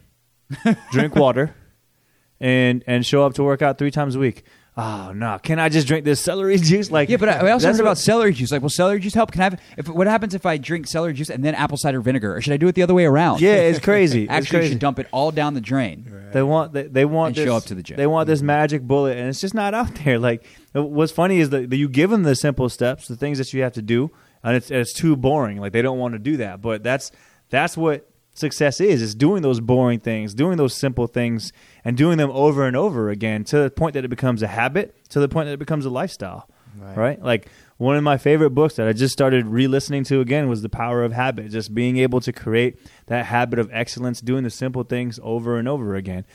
drink 0.92 1.16
water, 1.16 1.56
and 2.40 2.84
and 2.88 3.06
show 3.06 3.26
up 3.26 3.34
to 3.36 3.44
work 3.44 3.62
out 3.62 3.78
three 3.78 3.92
times 3.92 4.16
a 4.16 4.20
week. 4.20 4.44
Oh 4.76 5.12
no! 5.14 5.38
Can 5.38 5.60
I 5.60 5.70
just 5.70 5.86
drink 5.88 6.04
this 6.04 6.20
celery 6.20 6.58
juice? 6.58 6.90
Like 6.90 7.08
Yeah, 7.08 7.18
but 7.18 7.30
I 7.30 7.48
I 7.48 7.52
also 7.52 7.68
that's 7.68 7.78
about 7.78 7.92
what- 7.92 7.98
celery 8.00 8.34
juice. 8.34 8.52
Like, 8.52 8.64
will 8.64 8.70
celery 8.70 9.00
juice 9.00 9.14
help? 9.14 9.32
Can 9.32 9.42
I 9.42 9.44
have? 9.44 9.62
If, 9.78 9.88
what 9.88 10.08
happens 10.08 10.34
if 10.34 10.48
I 10.48 10.58
drink 10.58 10.88
celery 10.88 11.14
juice 11.14 11.30
and 11.30 11.46
then 11.46 11.54
apple 11.54 11.78
cider 11.78 12.02
vinegar, 12.02 12.36
or 12.36 12.42
should 12.42 12.54
I 12.54 12.58
do 12.58 12.68
it 12.68 12.74
the 12.74 12.82
other 12.82 12.96
way 12.96 13.06
around? 13.06 13.40
Yeah, 13.40 13.54
it's 13.54 13.80
crazy. 13.80 14.24
It's 14.24 14.32
Actually, 14.32 14.46
you 14.46 14.62
crazy. 14.62 14.74
should 14.74 14.80
dump 14.80 14.98
it 14.98 15.08
all 15.12 15.30
down 15.30 15.54
the 15.54 15.62
drain. 15.62 16.30
They 16.34 16.42
want 16.42 16.74
they, 16.74 16.84
they 16.84 17.06
want 17.06 17.30
And 17.30 17.36
this, 17.36 17.46
show 17.46 17.56
up 17.56 17.66
to 17.66 17.75
the 17.75 17.84
gym. 17.84 17.98
They 17.98 18.08
want 18.08 18.25
this 18.25 18.40
mm-hmm. 18.40 18.48
magic 18.48 18.82
bullet, 18.82 19.16
and 19.16 19.30
it's 19.30 19.40
just 19.40 19.54
not 19.54 19.75
out 19.75 19.94
there. 20.04 20.18
Like 20.18 20.44
what's 20.74 21.12
funny 21.12 21.40
is 21.40 21.52
that, 21.52 21.70
that 21.70 21.78
you 21.78 21.88
give 21.88 22.10
them 22.10 22.24
the 22.24 22.36
simple 22.36 22.68
steps, 22.68 23.08
the 23.08 23.16
things 23.16 23.38
that 23.38 23.54
you 23.54 23.62
have 23.62 23.74
to 23.74 23.84
do, 23.84 24.10
and 24.44 24.56
it's 24.56 24.72
it's 24.72 24.92
too 24.92 25.16
boring. 25.16 25.60
Like 25.60 25.72
they 25.72 25.84
don't 25.84 26.00
want 26.00 26.13
to 26.13 26.20
do 26.20 26.38
that, 26.38 26.63
but 26.63 26.82
that's 26.82 27.12
that's 27.52 27.78
what 27.78 28.10
success 28.34 28.82
is: 28.82 29.02
is 29.02 29.16
doing 29.16 29.42
those 29.42 29.60
boring 29.60 30.00
things, 30.00 30.34
doing 30.34 30.58
those 30.58 30.74
simple 30.74 31.08
things, 31.08 31.54
and 31.84 31.96
doing 31.98 32.18
them 32.18 32.32
over 32.32 32.66
and 32.68 32.75
over 32.75 33.10
again 33.10 33.44
to 33.46 33.63
the 33.63 33.70
point 33.70 33.94
that 33.94 34.06
it 34.06 34.10
becomes 34.10 34.42
a 34.42 34.48
habit, 34.48 34.96
to 35.10 35.20
the 35.20 35.30
point 35.30 35.48
that 35.48 35.54
it 35.54 35.60
becomes 35.60 35.86
a 35.86 35.90
lifestyle. 35.90 36.50
Right. 36.75 36.98
right? 36.98 37.24
Like 37.24 37.48
one 37.78 37.96
of 37.98 38.04
my 38.04 38.18
favorite 38.18 38.52
books 38.52 38.75
that 38.75 38.88
I 38.88 38.94
just 38.94 39.13
started 39.13 39.46
re-listening 39.46 40.04
to 40.06 40.22
again 40.22 40.50
was 40.50 40.62
The 40.62 40.70
Power 40.70 41.04
of 41.04 41.12
Habit. 41.12 41.52
Just 41.52 41.74
being 41.75 41.98
able 41.98 42.20
to 42.22 42.34
create 42.34 42.80
that 43.08 43.28
habit 43.28 43.60
of 43.60 43.70
excellence, 43.72 44.22
doing 44.22 44.44
the 44.44 44.50
simple 44.50 44.84
things 44.84 45.20
over 45.22 45.58
and 45.58 45.68
over 45.68 45.96
again, 45.96 46.25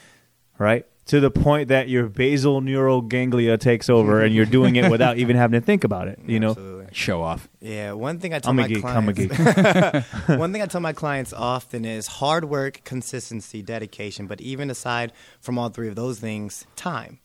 right? 0.58 0.86
To 1.06 1.20
the 1.20 1.30
point 1.30 1.68
that 1.68 1.88
your 1.88 2.06
basal 2.06 2.60
neural 2.60 3.00
ganglia 3.00 3.56
takes 3.58 3.88
over 3.88 4.22
and 4.22 4.34
you're 4.34 4.46
doing 4.46 4.76
it 4.76 4.90
without 4.90 5.16
even 5.22 5.36
having 5.36 5.60
to 5.60 5.64
think 5.64 5.82
about 5.82 6.06
it. 6.06 6.20
You 6.26 6.38
know, 6.38 6.50
Absolutely. 6.50 6.77
Show 6.92 7.22
off. 7.22 7.48
Yeah, 7.60 7.92
one 7.92 8.18
thing 8.18 8.34
I 8.34 8.38
tell 8.38 8.50
I'm 8.50 8.56
my 8.56 8.68
geek. 8.68 8.80
Clients. 8.80 10.06
one 10.26 10.52
thing 10.52 10.62
I 10.62 10.66
tell 10.66 10.80
my 10.80 10.92
clients 10.92 11.32
often 11.32 11.84
is 11.84 12.06
hard 12.06 12.44
work, 12.46 12.82
consistency, 12.84 13.62
dedication. 13.62 14.26
But 14.26 14.40
even 14.40 14.70
aside 14.70 15.12
from 15.40 15.58
all 15.58 15.68
three 15.68 15.88
of 15.88 15.96
those 15.96 16.18
things, 16.18 16.66
time. 16.76 17.20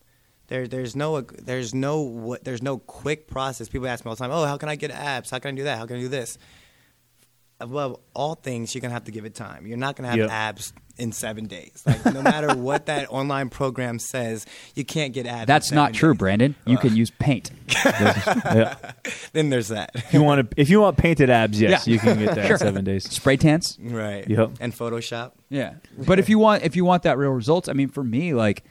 There, 0.48 0.68
there's 0.68 0.94
no, 0.94 1.20
there's 1.22 1.74
no, 1.74 2.00
what, 2.00 2.44
there's 2.44 2.62
no 2.62 2.78
quick 2.78 3.26
process. 3.28 3.68
People 3.68 3.88
ask 3.88 4.04
me 4.04 4.10
all 4.10 4.14
the 4.14 4.22
time, 4.22 4.30
"Oh, 4.30 4.44
how 4.44 4.56
can 4.58 4.68
I 4.68 4.76
get 4.76 4.90
abs? 4.90 5.30
How 5.30 5.38
can 5.38 5.54
I 5.54 5.56
do 5.56 5.64
that? 5.64 5.78
How 5.78 5.86
can 5.86 5.96
I 5.96 6.00
do 6.00 6.08
this?" 6.08 6.36
Above 7.60 7.98
all 8.14 8.34
things, 8.34 8.74
you're 8.74 8.82
gonna 8.82 8.92
have 8.92 9.04
to 9.04 9.12
give 9.12 9.24
it 9.24 9.34
time. 9.34 9.66
You're 9.66 9.78
not 9.78 9.96
gonna 9.96 10.08
have 10.08 10.18
Yep. 10.18 10.30
abs 10.30 10.72
in 10.96 11.12
seven 11.12 11.46
days. 11.46 11.82
Like 11.86 12.04
no 12.06 12.22
matter 12.22 12.54
what 12.56 12.86
that 12.86 13.10
online 13.10 13.48
program 13.48 13.98
says, 13.98 14.46
you 14.74 14.84
can't 14.84 15.12
get 15.12 15.26
abs. 15.26 15.42
in 15.42 15.46
That's 15.46 15.72
not 15.72 15.86
seven 15.88 15.98
true. 15.98 16.14
Brandon. 16.14 16.54
You 16.66 16.78
can 16.78 16.94
use 16.96 17.10
paint. 17.10 17.50
yeah. 17.84 18.76
Then 19.32 19.50
there's 19.50 19.68
that. 19.68 19.90
If 19.94 20.14
you 20.14 20.22
want 20.22 20.50
to, 20.50 20.60
if 20.60 20.70
you 20.70 20.80
want 20.80 20.96
painted 20.96 21.30
abs, 21.30 21.60
yes, 21.60 21.86
Yeah. 21.86 21.92
you 21.94 21.98
can 21.98 22.18
get 22.18 22.34
that 22.34 22.46
Sure. 22.46 22.54
in 22.54 22.58
seven 22.58 22.84
days. 22.84 23.10
Spray 23.10 23.36
tents. 23.36 23.76
right. 23.80 24.28
Yep. 24.28 24.52
And 24.60 24.72
Photoshop. 24.72 25.32
Yeah, 25.50 25.74
but 26.06 26.18
if 26.18 26.28
you 26.28 26.38
want 26.38 26.62
if 26.64 26.74
you 26.76 26.84
want 26.84 27.02
that 27.04 27.18
real 27.18 27.30
results, 27.30 27.68
I 27.68 27.72
mean, 27.74 27.88
for 27.88 28.02
me, 28.04 28.34
like 28.34 28.64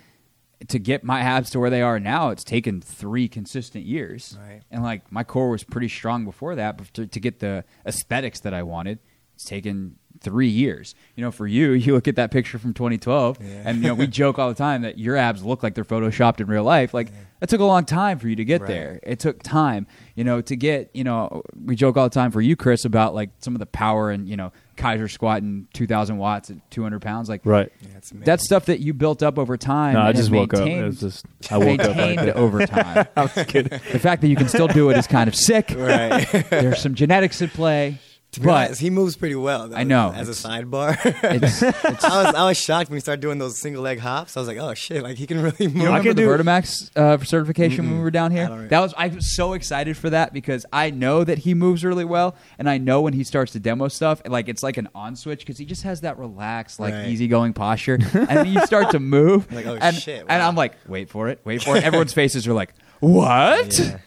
to 0.69 0.79
get 0.79 1.03
my 1.03 1.19
abs 1.19 1.49
to 1.51 1.59
where 1.59 1.69
they 1.69 1.81
are 1.81 1.99
now, 1.99 2.29
it's 2.29 2.43
taken 2.43 2.79
three 2.81 3.27
consistent 3.27 3.85
years, 3.85 4.37
Right. 4.39 4.61
and 4.71 4.81
like 4.81 5.11
my 5.11 5.23
core 5.23 5.49
was 5.49 5.63
pretty 5.63 5.89
strong 5.89 6.23
before 6.25 6.55
that. 6.55 6.77
But 6.77 6.93
to, 6.95 7.05
to 7.07 7.19
get 7.19 7.39
the 7.39 7.65
aesthetics 7.85 8.39
that 8.41 8.53
I 8.53 8.63
wanted, 8.63 8.99
it's 9.35 9.43
taken 9.45 9.97
three 10.20 10.48
years. 10.48 10.96
You 11.15 11.24
know, 11.24 11.32
for 11.32 11.46
you, 11.48 11.72
you 11.72 11.93
look 11.93 12.08
at 12.08 12.15
that 12.15 12.32
picture 12.32 12.58
from 12.60 12.74
2012, 12.74 13.38
Yeah. 13.41 13.62
and 13.65 13.77
you 13.82 13.88
know 13.89 13.93
we 13.93 14.08
joke 14.22 14.39
all 14.39 14.50
the 14.50 14.55
time 14.55 14.82
that 14.84 14.98
your 14.98 15.17
abs 15.17 15.43
look 15.43 15.63
like 15.63 15.74
they're 15.75 15.84
photoshopped 15.86 16.39
in 16.39 16.48
real 16.48 16.63
life. 16.63 16.93
Like 16.93 17.10
that 17.39 17.50
took 17.50 17.60
a 17.60 17.65
long 17.65 17.84
time 17.86 18.20
for 18.20 18.27
you 18.29 18.36
to 18.38 18.46
get 18.46 18.62
Right. 18.62 18.67
there. 18.67 19.00
It 19.03 19.20
took 19.20 19.43
time, 19.43 19.86
you 20.15 20.24
know, 20.24 20.41
to 20.41 20.55
get. 20.55 20.89
You 20.93 21.03
know, 21.03 21.41
we 21.65 21.75
joke 21.75 21.98
all 21.98 22.05
the 22.05 22.13
time 22.13 22.32
for 22.32 22.41
you, 22.41 22.55
Chris, 22.55 22.86
about 22.86 23.13
like 23.13 23.32
some 23.39 23.53
of 23.55 23.60
the 23.60 23.65
power 23.65 24.12
and 24.12 24.27
you 24.29 24.38
know 24.38 24.51
Keiser 24.77 25.12
squatting 25.12 25.67
2,000 25.74 26.17
watts 26.17 26.50
at 26.50 26.58
200 26.72 27.01
pounds. 27.01 27.29
Like 27.29 27.41
Right. 27.46 27.72
Yeah, 27.82 27.89
it's 27.98 28.12
amazing. 28.12 28.25
that's 28.25 28.43
stuff 28.43 28.65
that 28.67 28.79
you 28.79 28.93
built 28.93 29.22
up 29.22 29.38
over 29.38 29.55
time. 29.58 29.93
No, 29.96 30.01
I 30.01 30.13
just 30.13 30.32
woke 30.32 30.53
up. 30.53 30.67
It 30.67 30.84
was 30.84 31.00
just 31.00 31.25
I 31.51 31.58
woke 31.58 31.82
up 31.82 31.96
like 31.96 32.15
that. 32.17 32.36
over 32.36 32.65
time. 32.65 33.05
I 33.17 33.22
was 33.24 33.34
kidding. 33.46 33.77
The 33.91 34.00
fact 34.00 34.22
that 34.22 34.29
you 34.29 34.36
can 34.36 34.48
still 34.48 34.67
do 34.67 34.89
it 34.89 34.98
is 34.98 35.05
kind 35.05 35.27
of 35.27 35.36
sick. 35.36 35.74
right. 35.75 36.25
There's 36.50 36.82
some 36.82 36.96
genetics 36.96 37.41
at 37.41 37.50
play, 37.51 38.00
to 38.33 38.39
be 38.39 38.45
but 38.45 38.65
honest, 38.65 38.81
he 38.81 38.89
moves 38.89 39.15
pretty 39.15 39.35
well. 39.35 39.69
though, 39.69 39.75
I 39.77 39.83
know. 39.83 40.11
As 40.13 40.27
a 40.27 40.31
sidebar, 40.33 40.97
it's, 41.23 41.61
it's 41.63 42.03
I 42.03 42.23
was 42.23 42.35
I 42.35 42.43
was 42.47 42.57
shocked 42.57 42.89
when 42.89 42.97
he 42.97 42.99
started 43.01 43.21
doing 43.21 43.37
those 43.39 43.57
single 43.57 43.81
leg 43.81 43.99
hops. 43.99 44.35
I 44.35 44.39
was 44.41 44.47
like, 44.47 44.57
oh 44.57 44.73
shit, 44.73 45.01
like 45.03 45.17
he 45.17 45.25
can 45.25 45.41
really 45.41 45.67
move. 45.67 45.75
You 45.77 45.85
remember 45.85 46.09
can 46.09 46.15
the 46.15 46.21
do- 46.23 46.27
Vertimax 46.27 46.91
uh, 46.95 47.17
for 47.17 47.25
certification 47.25 47.85
when 47.87 47.97
we 47.97 48.03
were 48.03 48.11
down 48.11 48.31
here? 48.31 48.67
That 48.69 48.79
was 48.79 48.93
I 48.97 49.07
was 49.07 49.35
so 49.35 49.53
excited 49.53 49.95
for 49.97 50.09
that 50.09 50.33
because 50.33 50.65
I 50.73 50.89
know 50.89 51.23
that 51.23 51.39
he 51.39 51.53
moves 51.53 51.83
really 51.85 52.05
well, 52.05 52.35
and 52.59 52.69
I 52.69 52.77
know 52.77 53.01
when 53.01 53.13
he 53.13 53.23
starts 53.23 53.51
to 53.53 53.59
demo 53.59 53.87
stuff, 53.87 54.21
like 54.27 54.49
it's 54.49 54.63
like 54.63 54.77
an 54.77 54.89
on 54.93 55.15
switch 55.15 55.39
because 55.39 55.57
he 55.57 55.65
just 55.65 55.83
has 55.83 56.01
that 56.01 56.17
relaxed, 56.19 56.79
like 56.79 56.93
Right. 56.93 57.07
easygoing 57.07 57.53
posture, 57.53 57.95
and 58.13 58.27
then 58.27 58.47
you 58.47 58.65
start 58.65 58.91
to 58.91 58.99
move, 58.99 59.51
Like, 59.51 59.65
oh, 59.65 59.77
and, 59.79 59.95
shit, 59.95 60.25
and. 60.27 60.43
I'm 60.43 60.55
like, 60.55 60.73
wait 60.87 61.09
for 61.09 61.29
it, 61.29 61.39
wait 61.45 61.63
for 61.63 61.77
it. 61.77 61.83
Everyone's 61.83 62.13
faces 62.21 62.47
are 62.47 62.53
like, 62.53 62.73
what? 62.99 63.77
Yeah. 63.79 63.97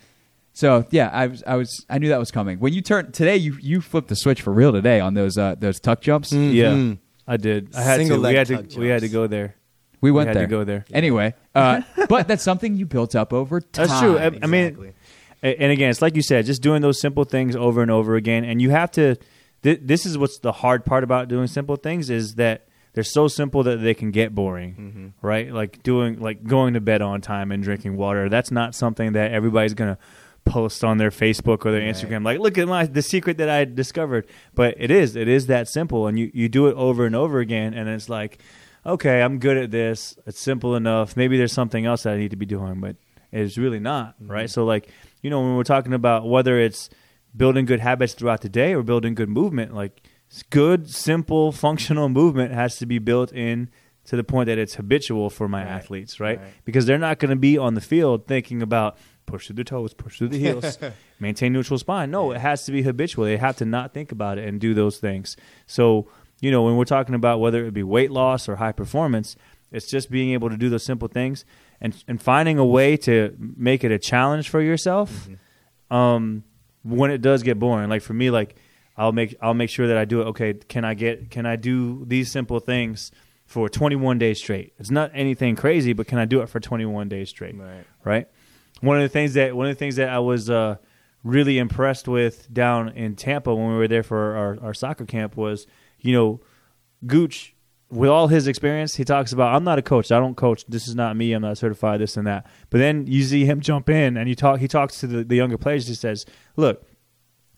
So 0.57 0.87
yeah, 0.91 1.11
I 1.13 1.27
was, 1.27 1.43
I 1.47 1.57
was, 1.57 1.85
I 1.91 1.99
knew 1.99 2.09
that 2.09 2.19
was 2.19 2.31
coming. 2.31 2.59
When 2.61 2.73
you 2.73 2.81
turned 2.81 3.13
today, 3.13 3.37
you 3.37 3.59
you 3.61 3.83
flipped 3.83 4.09
the 4.09 4.17
switch 4.17 4.41
for 4.41 4.55
real 4.55 4.73
today 4.73 5.01
on 5.01 5.13
those 5.13 5.37
uh, 5.37 5.55
those 5.59 5.79
tuck 5.81 6.01
jumps. 6.01 6.33
Mm. 6.33 6.55
Yeah, 6.55 6.65
Mhm. 6.73 6.99
I 7.29 7.37
did. 7.37 7.77
I 7.77 7.83
had 7.83 7.97
Single 7.99 8.17
to. 8.17 8.21
We 8.21 8.25
leg 8.25 8.37
had 8.37 8.47
to. 8.47 8.57
tug 8.63 8.77
We 8.79 8.89
had 8.89 9.03
to 9.03 9.09
go 9.11 9.27
there. 9.27 9.55
We 10.01 10.11
went 10.11 10.29
had 10.29 10.33
to 10.33 10.39
there. 10.39 10.47
go 10.47 10.65
there. 10.65 10.87
Anyway, 10.95 11.35
uh, 11.55 11.83
but 12.09 12.27
that's 12.27 12.43
something 12.43 12.75
you 12.75 12.87
built 12.87 13.15
up 13.15 13.35
over 13.35 13.61
time. 13.61 13.87
That's 13.87 14.01
true. 14.01 14.17
I, 14.17 14.27
I 14.43 14.47
mean, 14.47 14.95
and 15.43 15.73
again, 15.73 15.91
it's 15.91 16.01
like 16.01 16.17
you 16.17 16.23
said, 16.23 16.47
just 16.47 16.63
doing 16.63 16.81
those 16.81 17.03
simple 17.03 17.25
things 17.25 17.55
over 17.55 17.83
and 17.83 17.91
over 17.91 18.17
again, 18.17 18.45
and 18.47 18.63
you 18.63 18.71
have 18.71 18.91
to. 18.93 19.17
Th- 19.63 19.81
this 19.83 20.07
is 20.07 20.17
what's 20.17 20.39
the 20.39 20.53
hard 20.53 20.87
part 20.87 21.05
about 21.05 21.29
doing 21.29 21.49
simple 21.49 21.77
things 21.77 22.09
is 22.09 22.37
that 22.37 22.67
they're 22.95 23.05
so 23.05 23.29
simple 23.29 23.63
that 23.65 23.77
they 23.83 23.93
can 23.93 24.11
get 24.11 24.35
boring, 24.35 24.75
Mm-hmm. 24.75 25.27
right? 25.27 25.53
Like 25.53 25.83
doing, 25.83 26.19
like 26.21 26.45
going 26.45 26.73
to 26.75 26.81
bed 26.81 27.03
on 27.03 27.21
time 27.21 27.53
and 27.53 27.63
drinking 27.63 27.97
water. 27.99 28.31
That's 28.31 28.51
not 28.51 28.75
something 28.75 29.13
that 29.13 29.33
everybody's 29.33 29.75
gonna 29.75 29.99
post 30.47 30.83
on 30.83 30.97
their 30.97 31.11
Facebook 31.11 31.67
or 31.67 31.73
their 31.73 31.81
Right. 31.83 31.95
Instagram. 31.95 32.25
Like, 32.25 32.39
look 32.39 32.57
at 32.57 32.67
my 32.67 32.87
the 32.87 33.03
secret 33.03 33.37
that 33.39 33.51
I 33.51 33.65
discovered. 33.67 34.27
But 34.55 34.77
it 34.79 34.91
is, 34.91 35.15
it 35.17 35.29
is 35.29 35.47
that 35.49 35.69
simple, 35.69 36.07
and 36.07 36.19
you 36.19 36.31
you 36.33 36.49
do 36.49 36.69
it 36.69 36.75
over 36.77 37.05
and 37.05 37.15
over 37.15 37.41
again, 37.41 37.75
and 37.75 37.89
it's 37.89 38.09
like, 38.09 38.39
okay, 38.87 39.21
I'm 39.21 39.39
good 39.39 39.57
at 39.59 39.71
this. 39.71 40.17
It's 40.27 40.41
simple 40.41 40.75
enough. 40.77 41.17
Maybe 41.17 41.37
there's 41.37 41.53
something 41.53 41.85
else 41.85 42.05
that 42.05 42.15
I 42.15 42.17
need 42.17 42.31
to 42.31 42.37
be 42.37 42.47
doing, 42.47 42.81
but 42.81 42.97
it's 43.33 43.59
really 43.59 43.81
not, 43.81 44.15
mm-hmm. 44.23 44.31
right? 44.33 44.49
So 44.49 44.65
like, 44.65 44.89
you 45.23 45.29
know, 45.29 45.41
when 45.43 45.57
we're 45.57 45.65
talking 45.65 45.93
about 45.93 46.27
whether 46.29 46.59
it's 46.59 46.89
building 47.37 47.67
good 47.67 47.81
habits 47.81 48.15
throughout 48.15 48.41
the 48.41 48.49
day 48.49 48.73
or 48.75 48.83
building 48.83 49.15
good 49.15 49.29
movement, 49.29 49.75
like 49.75 50.01
good, 50.51 50.89
simple, 50.89 51.53
functional 51.53 52.09
movement 52.09 52.53
has 52.53 52.79
to 52.79 52.87
be 52.87 52.99
built 52.99 53.33
in 53.33 53.69
to 54.05 54.15
the 54.17 54.23
point 54.25 54.47
that 54.47 54.57
it's 54.57 54.77
habitual 54.77 55.29
for 55.31 55.49
my 55.49 55.65
Right. 55.65 55.71
athletes, 55.73 56.21
right? 56.21 56.39
Right. 56.41 56.53
Because 56.65 56.87
they're 56.87 56.97
not 56.97 57.19
going 57.19 57.31
to 57.31 57.37
be 57.37 57.59
on 57.59 57.75
the 57.75 57.81
field 57.81 58.27
thinking 58.29 58.63
about 58.63 58.97
push 59.27 59.47
through 59.47 59.57
the 59.57 59.65
toes, 59.65 59.93
push 59.95 60.19
through 60.19 60.29
the 60.29 60.39
heels, 60.39 60.79
maintain 61.21 61.53
neutral 61.53 61.79
spine. 61.79 62.11
No, 62.11 62.33
it 62.33 62.41
has 62.41 62.65
to 62.65 62.73
be 62.73 62.83
habitual. 62.83 63.25
They 63.25 63.37
have 63.37 63.57
to 63.57 63.65
not 63.65 63.93
think 63.93 64.13
about 64.13 64.39
it 64.39 64.49
and 64.49 64.61
do 64.61 64.75
those 64.75 64.99
things. 64.99 65.37
So, 65.67 66.09
you 66.41 66.51
know, 66.51 66.63
when 66.63 66.77
we're 66.77 66.85
talking 66.85 67.15
about 67.15 67.41
whether 67.41 67.65
it 67.67 67.75
be 67.75 67.83
weight 67.83 68.11
loss 68.11 68.49
or 68.49 68.57
high 68.57 68.73
performance, 68.73 69.37
it's 69.73 69.87
just 69.87 70.11
being 70.11 70.31
able 70.33 70.49
to 70.51 70.57
do 70.57 70.69
those 70.69 70.85
simple 70.85 71.09
things 71.09 71.45
and 71.81 72.03
and 72.09 72.23
finding 72.23 72.59
a 72.59 72.65
way 72.65 72.97
to 72.99 73.37
make 73.39 73.85
it 73.85 73.91
a 73.91 73.99
challenge 73.99 74.49
for 74.49 74.61
yourself. 74.61 75.29
Um, 75.91 76.45
when 76.83 77.11
it 77.11 77.21
does 77.21 77.43
get 77.43 77.59
boring, 77.59 77.91
like 77.91 78.03
for 78.03 78.15
me, 78.15 78.31
like 78.31 78.57
I'll 78.97 79.13
make 79.13 79.37
I'll 79.41 79.55
make 79.55 79.71
sure 79.71 79.87
that 79.89 79.97
I 79.97 80.05
do 80.05 80.23
it. 80.23 80.25
Okay, 80.27 80.55
can 80.55 80.85
I 80.85 80.95
get 80.95 81.31
can 81.31 81.47
I 81.47 81.57
do 81.57 82.05
these 82.07 82.31
simple 82.31 82.61
things 82.61 83.11
for 83.45 83.69
21 83.69 84.19
days 84.19 84.39
straight? 84.39 84.73
It's 84.79 84.91
not 84.91 85.11
anything 85.15 85.57
crazy, 85.57 85.93
but 85.93 86.07
can 86.07 86.19
I 86.19 86.25
do 86.25 86.41
it 86.41 86.49
for 86.49 86.61
21 86.61 87.09
days 87.09 87.29
straight? 87.29 87.57
Right. 87.57 87.85
right? 88.05 88.29
One 88.81 88.97
of 88.97 89.03
the 89.03 89.09
things 89.09 89.35
that 89.35 89.57
one 89.57 89.67
of 89.67 89.75
the 89.75 89.79
things 89.79 89.97
that 89.97 90.09
I 90.09 90.19
was 90.19 90.51
uh, 90.51 90.77
really 91.23 91.59
impressed 91.59 92.09
with 92.09 92.53
down 92.53 92.91
in 92.91 93.17
Tampa 93.17 93.55
when 93.55 93.69
we 93.69 93.77
were 93.77 93.89
there 93.89 94.03
for 94.03 94.37
our, 94.37 94.59
our 94.63 94.75
soccer 94.75 95.07
camp 95.07 95.37
was, 95.37 95.67
you 96.01 96.13
know, 96.13 96.41
Gooch 97.07 97.55
with 97.91 98.11
all 98.11 98.29
his 98.29 98.49
experience, 98.49 98.97
he 98.97 99.05
talks 99.05 99.33
about 99.33 99.55
I'm 99.55 99.65
not 99.65 99.79
a 99.79 99.83
coach. 99.83 100.11
I 100.11 100.19
don't 100.19 100.37
coach. 100.37 100.65
This 100.67 100.89
is 100.89 100.95
not 100.95 101.17
me. 101.17 101.33
I'm 101.33 101.43
not 101.43 101.59
certified. 101.59 102.01
This 102.01 102.17
and 102.17 102.27
that. 102.27 102.47
But 102.71 102.79
then 102.79 103.07
you 103.07 103.23
see 103.23 103.45
him 103.45 103.61
jump 103.61 103.89
in 103.89 104.17
and 104.17 104.29
you 104.29 104.35
talk. 104.35 104.61
He 104.61 104.69
talks 104.69 104.99
to 105.01 105.07
the, 105.07 105.25
the 105.25 105.37
younger 105.37 105.59
players. 105.59 105.87
He 105.87 105.95
says, 105.95 106.27
"Look, 106.57 106.85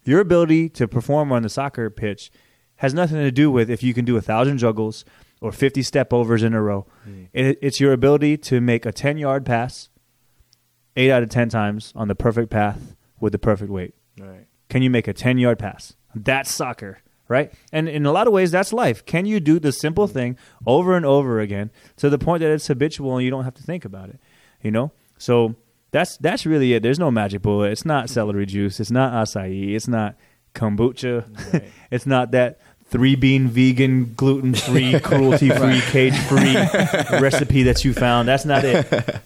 your 0.05 0.21
ability 0.21 0.69
to 0.71 0.87
perform 0.87 1.33
on 1.33 1.43
the 1.43 1.49
soccer 1.49 1.91
pitch 1.91 2.31
has 2.77 2.95
nothing 2.95 3.19
to 3.19 3.31
do 3.31 3.51
with 3.51 3.71
if 3.71 3.83
you 3.83 3.93
can 3.93 4.05
do 4.05 4.17
a 4.17 4.21
thousand 4.21 4.59
juggles 4.59 5.05
or 5.41 5.53
50 5.53 5.83
step 5.83 6.13
overs 6.13 6.43
in 6.43 6.55
a 6.55 6.63
row. 6.63 6.87
It, 7.33 7.59
it's 7.61 7.81
your 7.81 7.93
ability 7.93 8.37
to 8.39 8.61
make 8.61 8.87
a 8.87 8.93
10 8.93 9.19
yard 9.19 9.45
pass 9.45 9.89
eight 10.97 11.11
out 11.11 11.23
of 11.23 11.31
10 11.31 11.49
times 11.49 11.93
on 11.95 12.09
the 12.09 12.15
perfect 12.15 12.51
path 12.51 12.95
with 13.21 13.33
the 13.33 13.39
perfect 13.39 13.71
weight. 13.71 13.95
Right. 14.19 14.47
Can 14.69 14.83
you 14.83 14.91
make 14.91 15.09
a 15.09 15.13
10 15.13 15.39
yard 15.39 15.59
pass? 15.59 15.95
That's 16.15 16.51
soccer, 16.51 16.99
right? 17.29 17.53
And 17.73 17.89
in 17.89 18.07
a 18.07 18.13
lot 18.13 18.27
of 18.27 18.33
ways, 18.33 18.51
that's 18.51 18.73
life. 18.73 19.05
Can 19.05 19.27
you 19.27 19.41
do 19.41 19.59
the 19.59 19.73
simple 19.73 20.07
mm-hmm. 20.07 20.15
thing 20.15 20.39
over 20.67 20.97
and 20.97 21.07
over 21.07 21.41
again 21.41 21.71
to 21.97 22.11
the 22.11 22.19
point 22.19 22.41
that 22.41 22.51
it's 22.51 22.67
habitual 22.67 23.17
and 23.17 23.25
you 23.25 23.31
don't 23.31 23.45
have 23.45 23.55
to 23.55 23.63
think 23.63 23.85
about 23.85 24.09
it? 24.09 24.21
You 24.63 24.71
know? 24.71 24.93
So 25.19 25.57
that's 25.91 26.17
that's 26.19 26.45
really 26.47 26.75
it. 26.75 26.83
There's 26.83 26.99
no 26.99 27.11
magic 27.11 27.43
bullet. 27.43 27.73
It's 27.73 27.85
not 27.85 28.11
celery 28.11 28.47
juice. 28.47 28.81
It's 28.81 28.91
not 28.91 29.13
acai. 29.13 29.75
It's 29.75 29.89
not 29.89 30.17
kombucha. 30.55 31.53
Right. 31.53 31.65
it's 31.91 32.07
not 32.07 32.33
that 32.33 32.61
three 32.87 33.17
bean 33.17 33.49
vegan, 33.49 34.15
gluten 34.15 34.55
free, 34.55 34.99
cruelty 35.01 35.51
free, 35.51 35.81
cage 35.81 36.19
free 36.27 36.55
recipe 37.21 37.65
that 37.65 37.85
you 37.85 37.95
found. 37.95 38.29
That's 38.29 38.45
not 38.45 38.65
it. 38.65 39.21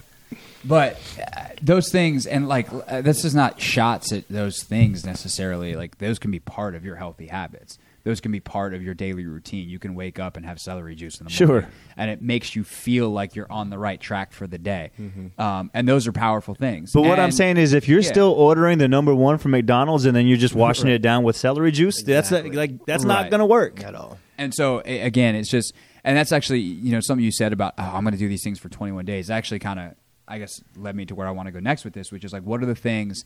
But 0.64 0.98
uh, 1.18 1.46
those 1.60 1.90
things, 1.90 2.26
and 2.26 2.48
like 2.48 2.68
uh, 2.72 3.02
this 3.02 3.24
is 3.24 3.34
not 3.34 3.60
shots 3.60 4.12
at 4.12 4.28
those 4.28 4.62
things 4.62 5.04
necessarily. 5.04 5.74
Like 5.74 5.98
those 5.98 6.18
can 6.18 6.30
be 6.30 6.38
part 6.40 6.74
of 6.74 6.84
your 6.84 6.96
healthy 6.96 7.26
habits. 7.26 7.78
Those 8.04 8.20
can 8.20 8.32
be 8.32 8.40
part 8.40 8.74
of 8.74 8.82
your 8.82 8.94
daily 8.94 9.26
routine. 9.26 9.68
You 9.68 9.78
can 9.78 9.94
wake 9.94 10.18
up 10.18 10.36
and 10.36 10.44
have 10.44 10.58
celery 10.60 10.96
juice 10.96 11.20
in 11.20 11.26
the 11.26 11.30
morning. 11.30 11.36
Sure. 11.36 11.48
morning, 11.62 11.70
and 11.96 12.10
it 12.10 12.20
makes 12.20 12.56
you 12.56 12.64
feel 12.64 13.08
like 13.10 13.36
you're 13.36 13.50
on 13.50 13.70
the 13.70 13.78
right 13.78 14.00
track 14.00 14.32
for 14.32 14.48
the 14.48 14.58
day. 14.58 14.90
Um, 15.38 15.70
and 15.72 15.86
those 15.86 16.08
are 16.08 16.12
powerful 16.12 16.54
things. 16.56 16.90
But 16.92 17.02
what 17.02 17.20
I'm 17.20 17.30
saying 17.30 17.58
is, 17.58 17.74
if 17.74 17.88
you're 17.88 18.00
Yeah. 18.00 18.08
still 18.10 18.32
ordering 18.32 18.78
the 18.78 18.88
number 18.88 19.14
one 19.14 19.38
from 19.38 19.52
McDonald's 19.52 20.04
and 20.04 20.16
then 20.16 20.26
you're 20.26 20.36
just 20.36 20.54
washing 20.54 20.88
it 20.88 20.98
down 20.98 21.22
with 21.22 21.36
celery 21.36 21.70
juice, 21.70 22.02
that's 22.02 22.32
like 22.32 22.84
that's 22.86 23.04
not 23.04 23.30
going 23.30 23.38
to 23.40 23.46
work. 23.46 23.82
At 23.84 23.94
all. 23.94 24.18
And 24.36 24.52
so 24.52 24.80
again, 24.84 25.36
it's 25.36 25.48
just, 25.50 25.72
and 26.02 26.16
that's 26.16 26.32
actually 26.32 26.60
you 26.60 26.90
know 26.90 27.00
something 27.00 27.24
you 27.24 27.30
said 27.30 27.52
about 27.52 27.74
oh, 27.78 27.82
I'm 27.94 28.02
going 28.02 28.14
to 28.14 28.18
do 28.18 28.28
these 28.28 28.42
things 28.42 28.58
for 28.58 28.68
21 28.68 29.04
days. 29.04 29.30
Actually, 29.30 29.60
kind 29.60 29.78
of 29.78 29.94
I 30.28 30.38
guess 30.38 30.62
led 30.76 30.94
me 30.96 31.04
to 31.06 31.14
where 31.14 31.26
I 31.26 31.30
want 31.30 31.46
to 31.48 31.52
go 31.52 31.60
next 31.60 31.84
with 31.84 31.94
this, 31.94 32.10
which 32.12 32.24
is 32.24 32.32
like 32.32 32.42
what 32.44 32.62
are 32.62 32.66
the 32.66 32.74
things 32.74 33.24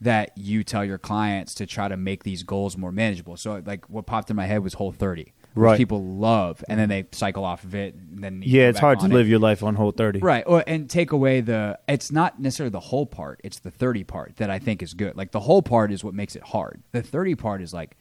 that 0.00 0.30
you 0.36 0.62
tell 0.62 0.84
your 0.84 0.98
clients 0.98 1.54
to 1.54 1.66
try 1.66 1.88
to 1.88 1.96
make 1.96 2.22
these 2.22 2.44
goals 2.44 2.76
more 2.76 2.92
manageable. 2.92 3.36
So 3.36 3.60
like 3.66 3.84
what 3.90 4.06
popped 4.06 4.30
in 4.30 4.36
my 4.36 4.46
head 4.46 4.62
was 4.62 4.74
Whole 4.74 4.92
30, 4.92 5.22
which 5.22 5.32
Right. 5.56 5.76
people 5.76 6.04
love, 6.04 6.62
and 6.68 6.78
then 6.78 6.88
they 6.88 7.06
cycle 7.10 7.44
off 7.44 7.64
of 7.64 7.74
it, 7.74 7.94
and 7.96 8.22
then 8.22 8.40
Yeah, 8.46 8.68
it's 8.68 8.78
hard 8.78 9.00
to 9.00 9.06
it. 9.06 9.12
live 9.12 9.26
your 9.28 9.40
life 9.40 9.64
on 9.64 9.74
Whole 9.74 9.90
30. 9.90 10.20
Right. 10.20 10.44
Or, 10.46 10.62
and 10.68 10.88
take 10.88 11.10
away 11.10 11.40
the, 11.40 11.80
it's 11.88 12.12
not 12.12 12.40
necessarily 12.40 12.70
the 12.70 12.78
whole 12.78 13.06
part, 13.06 13.40
it's 13.42 13.58
the 13.58 13.72
30 13.72 14.04
part 14.04 14.36
that 14.36 14.50
I 14.50 14.60
think 14.60 14.84
is 14.84 14.94
good. 14.94 15.16
Like 15.16 15.32
the 15.32 15.40
whole 15.40 15.62
part 15.62 15.90
is 15.90 16.04
what 16.04 16.14
makes 16.14 16.36
it 16.36 16.44
hard. 16.44 16.80
The 16.92 17.02
30 17.02 17.34
part 17.34 17.60
is 17.60 17.74
like, 17.74 17.96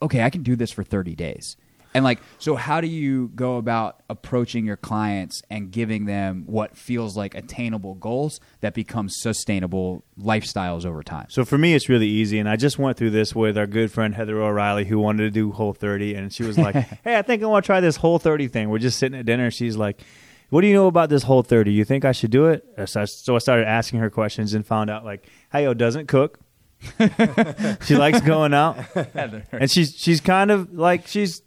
okay, 0.00 0.22
I 0.22 0.30
can 0.30 0.44
do 0.44 0.54
this 0.54 0.70
for 0.70 0.84
30 0.84 1.16
days. 1.16 1.56
And 1.92 2.04
like, 2.04 2.20
so 2.38 2.54
how 2.54 2.80
do 2.80 2.86
you 2.86 3.28
go 3.34 3.56
about 3.56 4.02
approaching 4.08 4.64
your 4.64 4.76
clients 4.76 5.42
and 5.50 5.70
giving 5.72 6.04
them 6.04 6.44
what 6.46 6.76
feels 6.76 7.16
like 7.16 7.34
attainable 7.34 7.94
goals 7.94 8.38
that 8.60 8.74
become 8.74 9.08
sustainable 9.08 10.04
lifestyles 10.18 10.86
over 10.86 11.02
time? 11.02 11.26
So 11.30 11.44
for 11.44 11.58
me, 11.58 11.74
it's 11.74 11.88
really 11.88 12.06
easy, 12.06 12.38
and 12.38 12.48
I 12.48 12.56
just 12.56 12.78
went 12.78 12.96
through 12.96 13.10
this 13.10 13.34
with 13.34 13.58
our 13.58 13.66
good 13.66 13.90
friend 13.90 14.14
Heather 14.14 14.40
O'Reilly, 14.40 14.84
who 14.84 14.98
wanted 15.00 15.24
to 15.24 15.30
do 15.30 15.50
Whole 15.50 15.72
30, 15.72 16.14
and 16.14 16.32
she 16.32 16.44
was 16.44 16.56
like, 16.56 16.74
"Hey, 17.04 17.16
I 17.18 17.22
think 17.22 17.42
I 17.42 17.46
want 17.46 17.64
to 17.64 17.66
try 17.66 17.80
this 17.80 17.96
Whole 17.96 18.18
30 18.18 18.48
thing." 18.48 18.70
We're 18.70 18.78
just 18.78 18.98
sitting 18.98 19.18
at 19.18 19.26
dinner. 19.26 19.44
And 19.46 19.54
She's 19.54 19.76
like, 19.76 20.00
"What 20.50 20.60
do 20.60 20.68
you 20.68 20.74
know 20.74 20.86
about 20.86 21.08
this 21.08 21.24
Whole 21.24 21.42
30? 21.42 21.72
You 21.72 21.84
think 21.84 22.04
I 22.04 22.12
should 22.12 22.30
do 22.30 22.46
it?" 22.46 22.64
So 22.86 23.02
I, 23.02 23.04
so 23.06 23.34
I 23.34 23.38
started 23.38 23.66
asking 23.66 23.98
her 23.98 24.10
questions 24.10 24.54
and 24.54 24.64
found 24.64 24.90
out 24.90 25.04
like, 25.04 25.26
HAO 25.50 25.74
doesn't 25.74 26.06
cook. 26.06 26.38
she 27.84 27.96
likes 27.96 28.20
going 28.22 28.54
out, 28.54 28.78
and 29.52 29.70
she's 29.70 29.94
she's 29.98 30.20
kind 30.20 30.50
of 30.50 30.72
like 30.72 31.06
she's, 31.06 31.42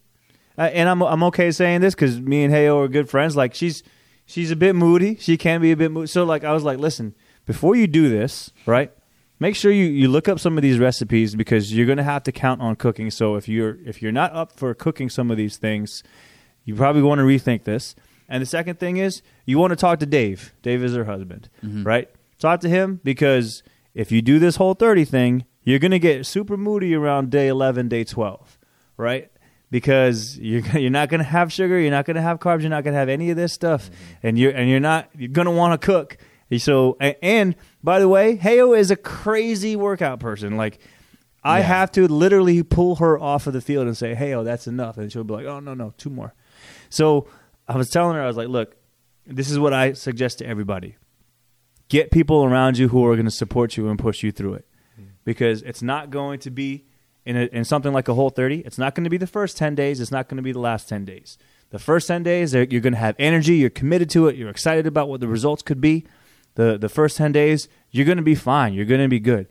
uh, 0.57 0.61
and 0.61 0.89
I'm 0.89 1.01
I'm 1.01 1.23
okay 1.23 1.51
saying 1.51 1.81
this 1.81 1.95
because 1.95 2.19
me 2.19 2.43
and 2.43 2.53
HAO 2.53 2.79
are 2.79 2.87
good 2.87 3.09
friends. 3.09 3.35
Like 3.35 3.53
she's 3.53 3.83
she's 4.25 4.51
a 4.51 4.55
bit 4.55 4.75
moody. 4.75 5.17
She 5.17 5.37
can 5.37 5.61
be 5.61 5.71
a 5.71 5.77
bit 5.77 5.91
moody. 5.91 6.07
So 6.07 6.23
like 6.23 6.43
I 6.43 6.53
was 6.53 6.63
like, 6.63 6.79
listen, 6.79 7.15
before 7.45 7.75
you 7.75 7.87
do 7.87 8.09
this, 8.09 8.51
right? 8.65 8.91
make 9.43 9.57
sure 9.57 9.73
you, 9.73 9.83
you 9.83 10.07
look 10.07 10.29
up 10.29 10.39
some 10.39 10.57
of 10.57 10.61
these 10.61 10.79
recipes 10.79 11.35
because 11.35 11.73
you're 11.75 11.85
going 11.85 11.97
to 11.97 12.03
have 12.03 12.23
to 12.23 12.31
count 12.31 12.61
on 12.61 12.77
cooking. 12.77 13.11
So 13.11 13.35
if 13.35 13.49
you're 13.49 13.77
if 13.85 14.01
you're 14.01 14.11
not 14.11 14.33
up 14.33 14.53
for 14.53 14.73
cooking 14.73 15.09
some 15.09 15.29
of 15.29 15.35
these 15.35 15.57
things, 15.57 16.01
you 16.63 16.75
probably 16.75 17.01
want 17.01 17.19
to 17.19 17.25
rethink 17.25 17.65
this. 17.65 17.93
And 18.29 18.41
the 18.41 18.45
second 18.45 18.79
thing 18.79 18.97
is 18.97 19.21
you 19.45 19.59
want 19.59 19.71
to 19.71 19.75
talk 19.75 19.99
to 19.99 20.05
Dave. 20.05 20.53
Dave 20.61 20.81
is 20.81 20.95
her 20.95 21.03
husband, 21.03 21.49
right? 21.83 22.09
Talk 22.39 22.61
to 22.61 22.69
him 22.69 23.01
because 23.03 23.63
if 23.93 24.13
you 24.13 24.21
do 24.21 24.39
this 24.39 24.55
whole 24.55 24.75
30 24.75 25.03
thing, 25.03 25.45
you're 25.63 25.79
going 25.79 25.91
to 25.91 25.99
get 25.99 26.25
super 26.25 26.55
moody 26.55 26.95
around 26.95 27.29
day 27.29 27.49
11, 27.49 27.89
day 27.89 28.05
12, 28.05 28.57
right? 28.97 29.29
Because 29.73 30.37
you're 30.37 30.61
you're 30.77 30.91
not 30.91 31.09
going 31.09 31.17
to 31.17 31.25
have 31.25 31.51
sugar, 31.51 31.79
you're 31.79 31.89
not 31.89 32.05
going 32.05 32.15
to 32.15 32.21
have 32.21 32.37
carbs, 32.37 32.61
you're 32.61 32.69
not 32.69 32.83
going 32.83 32.93
to 32.93 32.99
have 32.99 33.09
any 33.09 33.31
of 33.31 33.37
this 33.37 33.53
stuff, 33.53 33.89
mm-hmm. 33.89 34.27
and 34.27 34.37
you're 34.37 34.51
and 34.51 34.69
you're 34.69 34.79
not 34.79 35.09
you're 35.17 35.29
going 35.29 35.47
to 35.47 35.51
want 35.51 35.81
to 35.81 35.83
cook. 35.83 36.17
So 36.59 36.95
a- 37.01 37.17
and 37.25 37.55
by 37.83 37.97
the 37.97 38.07
way, 38.07 38.35
HAO 38.35 38.73
is 38.73 38.91
a 38.91 38.95
crazy 38.95 39.75
workout 39.75 40.19
person. 40.19 40.57
Like 40.57 40.77
I 41.43 41.57
Yeah. 41.57 41.63
have 41.65 41.91
to 41.93 42.07
literally 42.07 42.61
pull 42.61 42.97
her 42.97 43.17
off 43.19 43.47
of 43.47 43.53
the 43.53 43.61
field 43.61 43.87
and 43.87 43.97
say, 43.97 44.13
"Hey, 44.13 44.35
oh, 44.35 44.43
that's 44.43 44.67
enough," 44.67 44.99
and 44.99 45.11
she'll 45.11 45.23
be 45.23 45.33
like, 45.33 45.47
"Oh 45.47 45.59
no, 45.59 45.73
no, 45.73 45.95
two 45.97 46.11
more." 46.11 46.35
So 46.89 47.27
I 47.67 47.75
was 47.75 47.89
telling 47.89 48.15
her, 48.15 48.21
I 48.21 48.27
was 48.27 48.37
like, 48.37 48.49
"Look, 48.49 48.75
this 49.25 49.49
is 49.49 49.57
what 49.57 49.73
I 49.73 49.93
suggest 49.93 50.37
to 50.37 50.45
everybody: 50.45 50.97
get 51.89 52.11
people 52.11 52.43
around 52.45 52.77
you 52.77 52.89
who 52.89 53.03
are 53.07 53.15
going 53.15 53.25
to 53.25 53.31
support 53.31 53.75
you 53.75 53.89
and 53.89 53.97
push 53.97 54.21
you 54.21 54.31
through 54.31 54.53
it, 54.53 54.67
mm. 55.01 55.07
because 55.25 55.63
it's 55.63 55.81
not 55.81 56.11
going 56.11 56.37
to 56.41 56.51
be 56.51 56.85
in 57.25 57.37
a, 57.37 57.43
in 57.45 57.63
something 57.63 57.93
like 57.93 58.07
a 58.07 58.13
whole 58.13 58.29
thirty. 58.29 58.59
It's 58.59 58.77
not 58.77 58.95
going 58.95 59.03
to 59.03 59.09
be 59.09 59.17
the 59.17 59.27
first 59.27 59.57
ten 59.57 59.75
days. 59.75 59.99
It's 59.99 60.11
not 60.11 60.27
going 60.27 60.37
to 60.37 60.43
be 60.43 60.51
the 60.51 60.59
last 60.59 60.89
ten 60.89 61.05
days. 61.05 61.37
The 61.69 61.79
first 61.79 62.07
ten 62.07 62.23
days, 62.23 62.53
you're 62.53 62.65
going 62.65 62.93
to 62.93 62.99
have 62.99 63.15
energy. 63.17 63.55
You're 63.55 63.69
committed 63.69 64.09
to 64.11 64.27
it. 64.27 64.35
You're 64.35 64.49
excited 64.49 64.85
about 64.85 65.09
what 65.09 65.21
the 65.21 65.27
results 65.27 65.61
could 65.61 65.81
be. 65.81 66.05
The 66.55 66.77
the 66.77 66.89
first 66.89 67.17
ten 67.17 67.31
days, 67.31 67.67
you're 67.91 68.05
going 68.05 68.17
to 68.17 68.23
be 68.23 68.35
fine. 68.35 68.73
You're 68.73 68.85
going 68.85 69.01
to 69.01 69.07
be 69.07 69.19
good. 69.19 69.47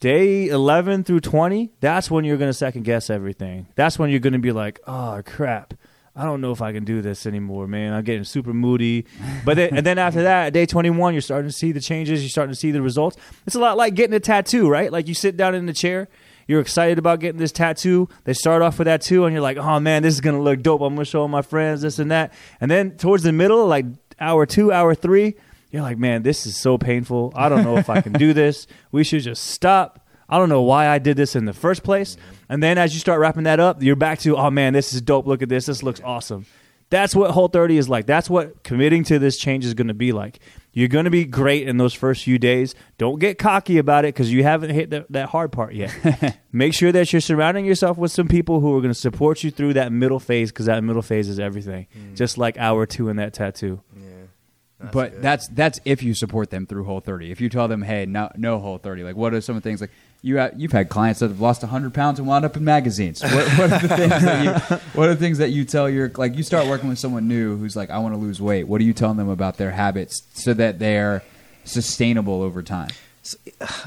Day 0.00 0.48
11 0.48 1.04
through 1.04 1.20
20, 1.20 1.72
that's 1.80 2.10
when 2.10 2.24
you're 2.24 2.36
going 2.36 2.50
to 2.50 2.54
second 2.54 2.82
guess 2.82 3.08
everything. 3.08 3.68
That's 3.74 3.98
when 3.98 4.10
you're 4.10 4.20
going 4.20 4.34
to 4.34 4.38
be 4.38 4.52
like, 4.52 4.80
oh, 4.86 5.22
crap. 5.24 5.72
I 6.16 6.24
don't 6.24 6.40
know 6.40 6.52
if 6.52 6.62
I 6.62 6.72
can 6.72 6.84
do 6.84 7.00
this 7.00 7.26
anymore, 7.26 7.66
man. 7.66 7.92
I'm 7.92 8.04
getting 8.04 8.24
super 8.24 8.52
moody. 8.52 9.04
But 9.44 9.56
then, 9.56 9.76
and 9.76 9.86
then 9.86 9.98
after 9.98 10.22
that, 10.22 10.52
day 10.52 10.66
21, 10.66 11.14
you're 11.14 11.20
starting 11.20 11.48
to 11.48 11.56
see 11.56 11.72
the 11.72 11.80
changes. 11.80 12.22
You're 12.22 12.28
starting 12.28 12.52
to 12.52 12.58
see 12.58 12.70
the 12.70 12.82
results. 12.82 13.16
It's 13.46 13.56
a 13.56 13.58
lot 13.58 13.76
like 13.76 13.94
getting 13.94 14.14
a 14.14 14.20
tattoo, 14.20 14.68
right? 14.68 14.92
Like 14.92 15.08
you 15.08 15.14
sit 15.14 15.36
down 15.36 15.54
in 15.54 15.66
the 15.66 15.72
chair, 15.72 16.08
you're 16.46 16.60
excited 16.60 16.98
about 16.98 17.20
getting 17.20 17.38
this 17.38 17.52
tattoo. 17.52 18.08
They 18.24 18.32
start 18.32 18.62
off 18.62 18.78
with 18.78 18.86
that 18.86 19.02
too, 19.02 19.24
and 19.24 19.32
you're 19.32 19.42
like, 19.42 19.56
oh 19.56 19.80
man, 19.80 20.02
this 20.02 20.14
is 20.14 20.20
to 20.20 20.42
look 20.42 20.62
dope. 20.62 20.80
I'm 20.80 20.96
to 20.96 21.04
show 21.04 21.22
all 21.22 21.28
my 21.28 21.42
friends 21.42 21.82
this 21.82 21.98
and 21.98 22.10
that. 22.10 22.32
And 22.60 22.70
then 22.70 22.96
towards 22.96 23.22
the 23.22 23.32
middle, 23.32 23.66
like 23.66 23.86
hour 24.20 24.46
two, 24.46 24.72
hour 24.72 24.94
three, 24.94 25.34
you're 25.70 25.82
like, 25.82 25.98
man, 25.98 26.22
this 26.22 26.46
is 26.46 26.56
so 26.56 26.78
painful. 26.78 27.32
I 27.34 27.48
don't 27.48 27.64
know 27.64 27.76
if 27.76 27.90
I 27.90 28.00
can 28.00 28.12
do 28.12 28.32
this. 28.34 28.66
We 28.92 29.04
should 29.04 29.22
just 29.22 29.44
stop. 29.44 30.06
I 30.28 30.38
don't 30.38 30.48
know 30.48 30.62
why 30.62 30.88
I 30.88 30.98
did 30.98 31.16
this 31.16 31.36
in 31.36 31.44
the 31.44 31.52
first 31.52 31.82
place. 31.82 32.16
And 32.48 32.62
then 32.62 32.78
as 32.78 32.94
you 32.94 33.00
start 33.00 33.20
wrapping 33.20 33.42
that 33.44 33.60
up, 33.60 33.82
you're 33.82 33.96
back 33.96 34.20
to, 34.20 34.36
oh 34.36 34.50
man, 34.50 34.72
this 34.72 34.94
is 34.94 35.02
dope. 35.02 35.26
Look 35.26 35.42
at 35.42 35.48
this. 35.48 35.66
This 35.66 35.82
looks 35.82 36.00
awesome. 36.02 36.46
That's 36.90 37.14
what 37.14 37.30
Whole 37.32 37.48
30 37.48 37.76
is 37.76 37.88
like. 37.88 38.06
That's 38.06 38.30
what 38.30 38.62
committing 38.62 39.04
to 39.04 39.18
this 39.18 39.36
change 39.36 39.64
is 39.64 39.74
going 39.74 39.88
to 39.88 39.94
be 39.94 40.12
like. 40.12 40.38
You're 40.74 40.88
going 40.88 41.04
to 41.04 41.10
be 41.10 41.24
great 41.24 41.68
in 41.68 41.76
those 41.76 41.94
first 41.94 42.24
few 42.24 42.38
days. 42.38 42.74
Don't 42.98 43.20
get 43.20 43.38
cocky 43.38 43.78
about 43.78 44.04
it 44.04 44.08
because 44.08 44.32
you 44.32 44.42
haven't 44.42 44.70
hit 44.70 44.90
that, 44.90 45.10
that 45.10 45.28
hard 45.28 45.52
part 45.52 45.72
yet. 45.72 46.38
Make 46.52 46.74
sure 46.74 46.90
that 46.90 47.12
you're 47.12 47.20
surrounding 47.20 47.64
yourself 47.64 47.96
with 47.96 48.10
some 48.10 48.26
people 48.26 48.60
who 48.60 48.76
are 48.76 48.80
going 48.80 48.92
to 48.92 48.98
support 48.98 49.44
you 49.44 49.52
through 49.52 49.74
that 49.74 49.92
middle 49.92 50.18
phase 50.18 50.50
because 50.50 50.66
that 50.66 50.82
middle 50.82 51.00
phase 51.00 51.28
is 51.28 51.38
everything. 51.38 51.86
Hmm. 51.92 52.14
Just 52.16 52.38
like 52.38 52.58
hour 52.58 52.86
two 52.86 53.08
in 53.08 53.16
that 53.16 53.32
tattoo. 53.32 53.80
Yeah. 53.96 54.90
but 54.90 55.22
that's 55.22 55.48
that's 55.48 55.78
if 55.84 56.02
you 56.02 56.12
support 56.12 56.50
them 56.50 56.66
through 56.66 56.84
Whole 56.84 57.00
30. 57.00 57.30
If 57.30 57.40
you 57.40 57.48
tell 57.48 57.68
them, 57.68 57.80
hey, 57.80 58.04
no, 58.04 58.28
no 58.36 58.58
Whole 58.58 58.78
30, 58.78 59.04
like 59.04 59.16
what 59.16 59.32
are 59.32 59.40
some 59.40 59.56
of 59.56 59.62
the 59.62 59.68
things 59.68 59.80
like 59.80 59.92
you 60.24 60.42
you've 60.56 60.72
had 60.72 60.88
clients 60.88 61.20
that 61.20 61.28
have 61.28 61.40
lost 61.40 61.62
100 61.62 61.92
pounds 61.92 62.18
and 62.18 62.26
wound 62.26 62.46
up 62.46 62.56
in 62.56 62.64
magazines. 62.64 63.22
What, 63.22 63.46
what 63.58 63.72
are 63.72 63.78
the 63.78 63.88
things 63.88 64.22
that 64.22 64.44
you 64.44 64.76
what 64.94 65.08
are 65.10 65.14
the 65.14 65.20
things 65.20 65.36
that 65.36 65.50
you 65.50 65.66
tell 65.66 65.88
your 65.88 66.10
like 66.16 66.34
you 66.34 66.42
start 66.42 66.66
working 66.66 66.88
with 66.88 66.98
someone 66.98 67.28
new 67.28 67.58
who's 67.58 67.76
like 67.76 67.90
I 67.90 67.98
want 67.98 68.14
to 68.14 68.18
lose 68.18 68.40
weight. 68.40 68.66
What 68.66 68.80
are 68.80 68.84
you 68.84 68.94
telling 68.94 69.18
them 69.18 69.28
about 69.28 69.58
their 69.58 69.72
habits 69.72 70.22
so 70.32 70.54
that 70.54 70.78
they're 70.78 71.22
sustainable 71.64 72.40
over 72.40 72.62
time? 72.62 72.88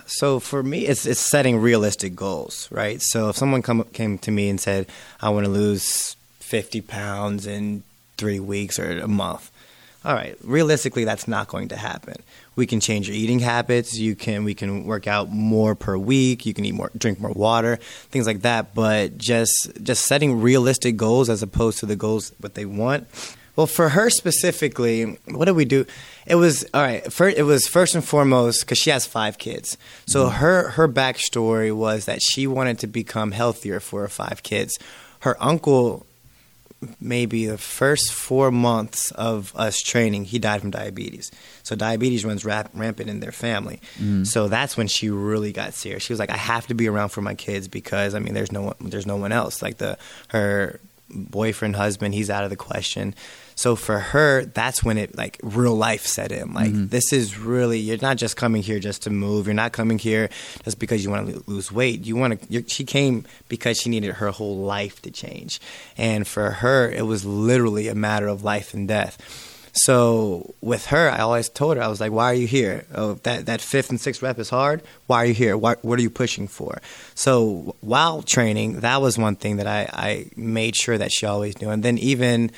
So 0.06 0.40
for 0.40 0.62
me, 0.62 0.86
it's 0.86 1.08
it's 1.08 1.20
setting 1.20 1.58
realistic 1.58 2.16
goals, 2.16 2.68
right? 2.72 3.02
So 3.02 3.30
if 3.30 3.36
someone 3.36 3.64
come 3.64 3.84
came 3.94 4.20
to 4.20 4.32
me 4.32 4.50
and 4.50 4.62
said, 4.62 4.86
"I 5.20 5.30
want 5.30 5.46
to 5.46 5.52
lose 5.52 6.16
fifty 6.40 6.82
pounds 6.82 7.48
in 7.48 7.84
three 8.18 8.40
weeks 8.40 8.78
or 8.80 9.00
a 9.00 9.08
month," 9.08 9.52
all 10.06 10.14
right, 10.14 10.38
realistically, 10.44 11.04
that's 11.04 11.28
not 11.28 11.48
going 11.48 11.70
to 11.70 11.76
happen. 11.76 12.16
We 12.56 12.66
can 12.66 12.80
change 12.80 13.08
your 13.08 13.18
eating 13.18 13.40
habits. 13.40 13.98
You 13.98 14.16
can 14.16 14.44
we 14.44 14.54
can 14.54 14.86
work 14.86 15.08
out 15.08 15.30
more 15.30 15.76
per 15.76 15.98
week. 15.98 16.46
You 16.46 16.54
can 16.54 16.66
eat 16.66 16.74
more, 16.74 16.92
drink 16.98 17.20
more 17.20 17.32
water, 17.32 17.78
things 18.10 18.26
like 18.26 18.42
that. 18.42 18.74
But 18.74 19.18
just 19.18 19.70
just 19.84 20.06
setting 20.06 20.42
realistic 20.42 20.98
goals 20.98 21.30
as 21.30 21.44
opposed 21.44 21.80
to 21.80 21.86
the 21.86 21.96
goals 21.96 22.32
what 22.40 22.54
they 22.54 22.66
want. 22.66 23.08
Well, 23.58 23.68
for 23.68 23.90
her 23.90 24.12
specifically, 24.12 25.18
what 25.26 25.46
did 25.46 25.56
we 25.56 25.66
do? 25.66 25.86
It 26.28 26.36
was 26.36 26.64
all 26.76 26.82
right. 26.82 27.12
First, 27.12 27.38
it 27.38 27.44
was 27.44 27.68
first 27.68 27.96
and 27.96 28.06
foremost 28.06 28.62
because 28.62 28.78
she 28.78 28.92
has 28.92 29.08
five 29.08 29.40
kids. 29.40 29.78
So 30.06 30.28
mm-hmm. 30.28 30.38
her 30.38 30.70
her 30.70 30.88
backstory 30.88 31.76
was 31.76 32.06
that 32.06 32.22
she 32.22 32.46
wanted 32.46 32.78
to 32.80 32.88
become 32.88 33.32
healthier 33.32 33.80
for 33.80 34.02
her 34.02 34.08
five 34.08 34.44
kids. 34.44 34.78
Her 35.22 35.36
uncle, 35.44 36.06
maybe 37.00 37.48
the 37.48 37.58
first 37.58 38.12
four 38.12 38.52
months 38.52 39.12
of 39.12 39.54
us 39.56 39.82
training, 39.82 40.26
he 40.26 40.40
died 40.40 40.62
from 40.62 40.72
diabetes. 40.72 41.32
So 41.64 41.76
diabetes 41.76 42.24
runs 42.24 42.46
rap- 42.46 42.70
rampant 42.74 43.10
in 43.10 43.20
their 43.20 43.32
family. 43.32 43.82
Mm-hmm. 43.96 44.24
So 44.26 44.48
that's 44.48 44.78
when 44.78 44.88
she 44.88 45.10
really 45.10 45.52
got 45.52 45.74
serious. 45.74 46.04
She 46.04 46.14
was 46.14 46.20
like, 46.20 46.30
I 46.30 46.38
have 46.38 46.68
to 46.68 46.74
be 46.74 46.88
around 46.88 47.10
for 47.10 47.22
my 47.22 47.36
kids 47.36 47.68
because 47.68 48.14
I 48.14 48.20
mean, 48.20 48.34
there's 48.34 48.52
no 48.52 48.62
one, 48.64 48.76
there's 48.80 49.08
no 49.08 49.18
one 49.18 49.32
else. 49.32 49.62
Like 49.62 49.78
the 49.78 49.98
her 50.30 50.80
boyfriend, 51.10 51.76
husband, 51.76 52.14
he's 52.14 52.30
out 52.30 52.44
of 52.44 52.50
the 52.50 52.56
question. 52.56 53.16
So 53.58 53.76
for 53.76 53.98
her, 53.98 54.46
that's 54.46 54.84
when 54.84 55.00
it 55.00 55.18
like 55.18 55.40
real 55.42 55.76
life 55.76 56.06
set 56.06 56.32
in. 56.32 56.54
Like 56.54 56.70
mm-hmm. 56.70 56.88
this 56.88 57.12
is 57.12 57.40
really 57.40 57.80
you're 57.80 57.98
not 58.00 58.18
just 58.18 58.38
coming 58.38 58.62
here 58.62 58.80
just 58.80 59.02
to 59.04 59.10
move. 59.10 59.48
You're 59.48 59.56
not 59.56 59.72
coming 59.72 59.98
here 59.98 60.30
just 60.64 60.78
because 60.78 61.04
you 61.04 61.10
want 61.10 61.30
to 61.30 61.44
lose 61.48 61.72
weight. 61.72 62.06
You 62.06 62.16
want 62.16 62.40
to. 62.40 62.64
She 62.68 62.86
came 62.86 63.26
because 63.50 63.78
she 63.78 63.90
needed 63.90 64.14
her 64.14 64.30
whole 64.30 64.58
life 64.58 65.02
to 65.02 65.12
change, 65.12 65.60
and 65.98 66.28
for 66.28 66.52
her, 66.52 66.88
it 66.90 67.08
was 67.08 67.26
literally 67.26 67.88
a 67.88 67.96
matter 67.96 68.28
of 68.28 68.44
life 68.44 68.76
and 68.76 68.88
death. 68.88 69.18
So 69.74 70.56
with 70.62 70.88
her, 70.88 71.10
I 71.10 71.20
always 71.20 71.50
told 71.50 71.78
her, 71.78 71.84
I 71.84 71.88
was 71.88 72.00
like, 72.00 72.12
"Why 72.12 72.26
are 72.26 72.36
you 72.36 72.48
here? 72.48 72.86
Oh, 72.94 73.16
that 73.24 73.48
that 73.48 73.62
fifth 73.62 73.90
and 73.90 74.00
sixth 74.00 74.22
rep 74.22 74.38
is 74.38 74.50
hard. 74.50 74.84
Why 75.08 75.24
are 75.24 75.26
you 75.26 75.34
here? 75.34 75.58
Why, 75.58 75.76
what 75.82 75.98
are 75.98 76.02
you 76.04 76.10
pushing 76.12 76.48
for?" 76.48 76.80
So 77.16 77.76
while 77.82 78.22
training, 78.22 78.82
that 78.82 79.02
was 79.02 79.18
one 79.18 79.36
thing 79.36 79.58
that 79.58 79.68
I, 79.68 79.90
I 79.92 80.26
made 80.36 80.76
sure 80.76 80.98
that 80.98 81.12
she 81.12 81.26
always 81.26 81.60
knew. 81.60 81.70
And 81.70 81.84
then 81.84 81.98
even 81.98 82.52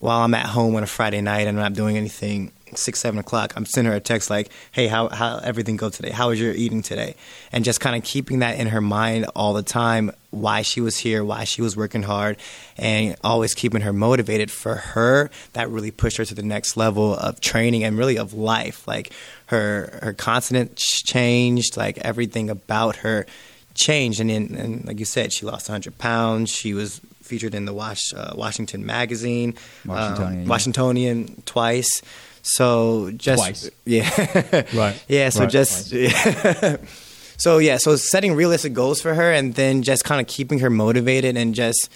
while 0.00 0.22
I'm 0.22 0.34
at 0.34 0.46
home 0.46 0.74
on 0.74 0.82
a 0.82 0.86
Friday 0.86 1.20
night 1.20 1.46
and 1.46 1.56
I'm 1.58 1.62
not 1.62 1.74
doing 1.74 1.96
anything, 1.96 2.52
six 2.74 3.00
seven 3.00 3.20
o'clock, 3.20 3.52
I'm 3.54 3.66
sending 3.66 3.90
her 3.90 3.96
a 3.96 4.00
text 4.00 4.30
like, 4.30 4.50
"Hey, 4.72 4.86
how 4.86 5.08
how 5.10 5.38
everything 5.38 5.76
go 5.76 5.90
today? 5.90 6.10
How 6.10 6.30
was 6.30 6.40
your 6.40 6.54
eating 6.54 6.82
today?" 6.82 7.14
And 7.52 7.64
just 7.64 7.80
kind 7.80 7.94
of 7.94 8.02
keeping 8.02 8.38
that 8.40 8.58
in 8.58 8.68
her 8.68 8.80
mind 8.80 9.26
all 9.36 9.52
the 9.52 9.62
time, 9.62 10.10
why 10.30 10.62
she 10.62 10.80
was 10.80 10.96
here, 10.96 11.22
why 11.22 11.44
she 11.44 11.60
was 11.60 11.76
working 11.76 12.02
hard, 12.02 12.38
and 12.78 13.14
always 13.22 13.54
keeping 13.54 13.82
her 13.82 13.92
motivated. 13.92 14.50
For 14.50 14.74
her, 14.76 15.30
that 15.52 15.68
really 15.68 15.90
pushed 15.90 16.16
her 16.16 16.24
to 16.24 16.34
the 16.34 16.42
next 16.42 16.76
level 16.76 17.14
of 17.14 17.40
training 17.40 17.84
and 17.84 17.98
really 17.98 18.16
of 18.16 18.32
life. 18.32 18.88
Like 18.88 19.12
her 19.46 20.00
her 20.02 20.14
consonants 20.14 21.02
changed, 21.02 21.76
like 21.76 21.98
everything 21.98 22.48
about 22.48 22.96
her 22.96 23.26
changed. 23.74 24.20
And 24.20 24.30
then, 24.30 24.54
and 24.58 24.84
like 24.86 24.98
you 24.98 25.04
said, 25.04 25.32
she 25.32 25.46
lost 25.46 25.68
100 25.68 25.98
pounds. 25.98 26.50
She 26.50 26.74
was 26.74 27.00
featured 27.22 27.54
in 27.54 27.64
the 27.64 27.72
Wash, 27.72 28.12
uh, 28.14 28.32
Washington 28.34 28.84
magazine, 28.84 29.54
Washingtonian, 29.86 30.32
um, 30.32 30.42
yeah. 30.42 30.48
Washingtonian 30.48 31.42
twice. 31.46 32.02
So 32.42 33.10
just 33.16 33.38
Twice. 33.42 33.70
yeah, 33.84 34.64
Right. 34.74 35.02
yeah. 35.08 35.28
So 35.28 35.40
Right. 35.40 35.50
just 35.50 35.90
so 37.40 37.58
yeah. 37.58 37.76
So 37.76 37.96
setting 37.96 38.34
realistic 38.34 38.72
goals 38.72 39.00
for 39.00 39.14
her, 39.14 39.30
and 39.32 39.54
then 39.54 39.82
just 39.82 40.04
kind 40.04 40.20
of 40.20 40.26
keeping 40.26 40.58
her 40.60 40.70
motivated, 40.70 41.36
and 41.36 41.54
just 41.54 41.90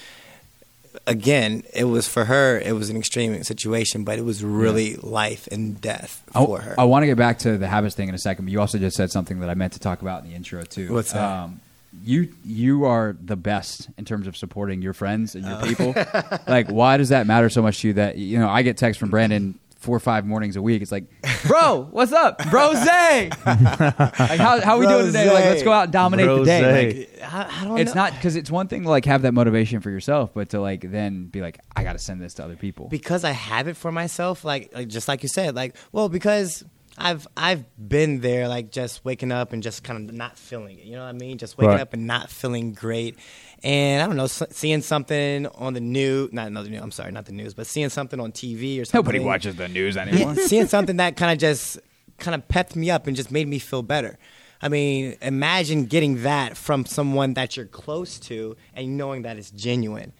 again, 1.06 1.62
it 1.72 1.84
was 1.84 2.08
for 2.08 2.24
her. 2.26 2.58
It 2.58 2.72
was 2.74 2.90
an 2.90 2.96
extreme 2.96 3.42
situation, 3.44 4.04
but 4.04 4.18
it 4.18 4.22
was 4.24 4.42
really 4.44 4.96
life 4.96 5.46
and 5.52 5.80
death 5.80 6.22
I, 6.34 6.44
for 6.44 6.60
her. 6.60 6.74
I 6.78 6.84
want 6.84 7.02
to 7.02 7.06
get 7.06 7.16
back 7.18 7.38
to 7.40 7.58
the 7.58 7.66
habits 7.68 7.94
thing 7.94 8.08
in 8.08 8.14
a 8.14 8.18
second, 8.18 8.44
but 8.46 8.52
you 8.52 8.60
also 8.60 8.78
just 8.78 8.96
said 8.96 9.10
something 9.10 9.40
that 9.40 9.50
I 9.50 9.54
meant 9.54 9.74
to 9.74 9.80
talk 9.80 10.02
about 10.02 10.22
in 10.24 10.30
the 10.30 10.36
intro 10.36 10.62
too. 10.64 10.92
What's 10.92 11.12
that? 11.12 11.22
Um, 11.22 11.60
you 12.02 12.32
you 12.44 12.84
are 12.86 13.16
the 13.24 13.36
best 13.36 13.88
in 13.96 14.04
terms 14.04 14.26
of 14.26 14.36
supporting 14.36 14.82
your 14.82 14.94
friends 14.94 15.36
and 15.36 15.44
your 15.44 15.60
Oh. 15.62 15.64
people. 15.64 15.94
like, 16.48 16.68
why 16.68 16.96
does 16.96 17.10
that 17.10 17.26
matter 17.26 17.48
so 17.48 17.62
much 17.62 17.82
to 17.82 17.88
you? 17.88 17.94
That 17.94 18.16
you 18.18 18.38
know, 18.38 18.48
I 18.48 18.62
get 18.62 18.76
texts 18.76 18.98
from 18.98 19.10
Brandon 19.10 19.58
four 19.84 19.96
or 19.96 20.00
five 20.00 20.24
mornings 20.26 20.56
a 20.56 20.62
week. 20.62 20.82
It's 20.82 20.90
like, 20.90 21.04
bro, 21.46 21.88
what's 21.90 22.12
up, 22.12 22.38
Brose? 22.50 22.74
like, 22.84 23.32
how 23.36 24.60
how 24.60 24.78
we 24.78 24.86
doing 24.86 25.06
today? 25.06 25.32
Like, 25.32 25.44
let's 25.44 25.62
go 25.62 25.72
out 25.72 25.84
and 25.84 25.92
dominate 25.92 26.26
the 26.26 26.44
day. 26.44 27.08
Like, 27.20 27.22
I, 27.32 27.60
I 27.60 27.64
don't 27.64 27.78
it's 27.78 27.94
know. 27.94 28.02
not 28.02 28.14
because 28.14 28.34
it's 28.34 28.50
one 28.50 28.66
thing 28.68 28.82
to 28.84 28.88
like 28.88 29.04
have 29.04 29.22
that 29.22 29.32
motivation 29.32 29.80
for 29.80 29.90
yourself, 29.90 30.32
but 30.34 30.48
to 30.50 30.60
like 30.60 30.90
then 30.90 31.26
be 31.26 31.40
like, 31.42 31.58
I 31.76 31.84
got 31.84 31.92
to 31.92 31.98
send 31.98 32.20
this 32.20 32.34
to 32.34 32.44
other 32.44 32.56
people. 32.56 32.88
because 32.88 33.24
I 33.24 33.32
have 33.32 33.68
it 33.68 33.76
for 33.76 33.92
myself, 33.92 34.44
like, 34.44 34.72
like 34.74 34.88
just 34.88 35.06
like 35.06 35.22
you 35.22 35.28
said, 35.28 35.54
like 35.54 35.76
well 35.92 36.08
because 36.08 36.64
I've 36.96 37.26
I've 37.36 37.64
been 37.88 38.20
there, 38.20 38.46
like 38.48 38.70
just 38.70 39.04
waking 39.04 39.32
up 39.32 39.52
and 39.52 39.62
just 39.62 39.82
kind 39.82 40.08
of 40.08 40.14
not 40.14 40.38
feeling 40.38 40.78
it. 40.78 40.84
You 40.84 40.92
know 40.96 41.02
what 41.04 41.08
I 41.08 41.12
mean? 41.12 41.38
Just 41.38 41.58
waking 41.58 41.70
Right. 41.72 41.80
up 41.80 41.92
and 41.92 42.06
not 42.06 42.30
feeling 42.30 42.72
great, 42.72 43.16
and 43.64 44.00
I 44.02 44.06
don't 44.06 44.16
know, 44.16 44.26
seeing 44.26 44.80
something 44.80 45.46
on 45.46 45.74
the 45.74 45.80
news, 45.80 46.32
not 46.32 46.46
another 46.46 46.68
news. 46.70 46.80
I'm 46.82 46.92
sorry, 46.92 47.10
not 47.10 47.26
the 47.26 47.32
news, 47.32 47.52
but 47.54 47.66
seeing 47.66 47.88
something 47.88 48.20
on 48.20 48.30
TV 48.32 48.80
or 48.80 48.84
something. 48.84 48.98
Nobody 49.04 49.18
watches 49.18 49.56
the 49.56 49.66
news 49.68 49.96
anymore. 49.96 50.34
Seeing 50.36 50.66
something 50.66 50.96
that 50.98 51.16
kind 51.16 51.32
of 51.32 51.38
just 51.38 51.78
kind 52.18 52.34
of 52.34 52.46
pepped 52.46 52.76
me 52.76 52.90
up 52.90 53.06
and 53.08 53.16
just 53.16 53.30
made 53.32 53.48
me 53.48 53.58
feel 53.58 53.82
better. 53.82 54.16
I 54.62 54.68
mean, 54.68 55.16
imagine 55.20 55.86
getting 55.86 56.22
that 56.22 56.56
from 56.56 56.86
someone 56.86 57.34
that 57.34 57.56
you're 57.56 57.66
close 57.66 58.18
to 58.20 58.56
and 58.72 58.96
knowing 58.96 59.22
that 59.22 59.36
it's 59.36 59.50
genuine. 59.50 60.12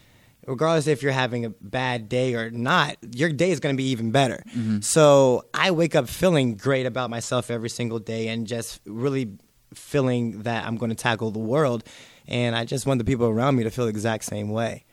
Regardless 0.46 0.86
if 0.86 1.02
you're 1.02 1.12
having 1.12 1.44
a 1.44 1.50
bad 1.50 2.08
day 2.08 2.34
or 2.34 2.50
not, 2.50 2.96
your 3.14 3.30
day 3.30 3.50
is 3.50 3.60
going 3.60 3.74
to 3.74 3.76
be 3.76 3.90
even 3.90 4.10
better. 4.10 4.44
So 4.80 5.44
I 5.54 5.70
wake 5.70 5.94
up 5.94 6.08
feeling 6.08 6.56
great 6.56 6.86
about 6.86 7.10
myself 7.10 7.50
every 7.50 7.70
single 7.70 7.98
day 7.98 8.28
and 8.28 8.46
just 8.46 8.80
really 8.84 9.38
feeling 9.74 10.42
that 10.42 10.66
I'm 10.66 10.76
going 10.76 10.90
to 10.90 10.96
tackle 10.96 11.30
the 11.30 11.38
world. 11.38 11.84
And 12.28 12.54
I 12.54 12.64
just 12.64 12.86
want 12.86 12.98
the 12.98 13.04
people 13.04 13.26
around 13.26 13.56
me 13.56 13.64
to 13.64 13.70
feel 13.70 13.84
the 13.86 13.90
exact 13.90 14.24
same 14.24 14.50
way. 14.50 14.84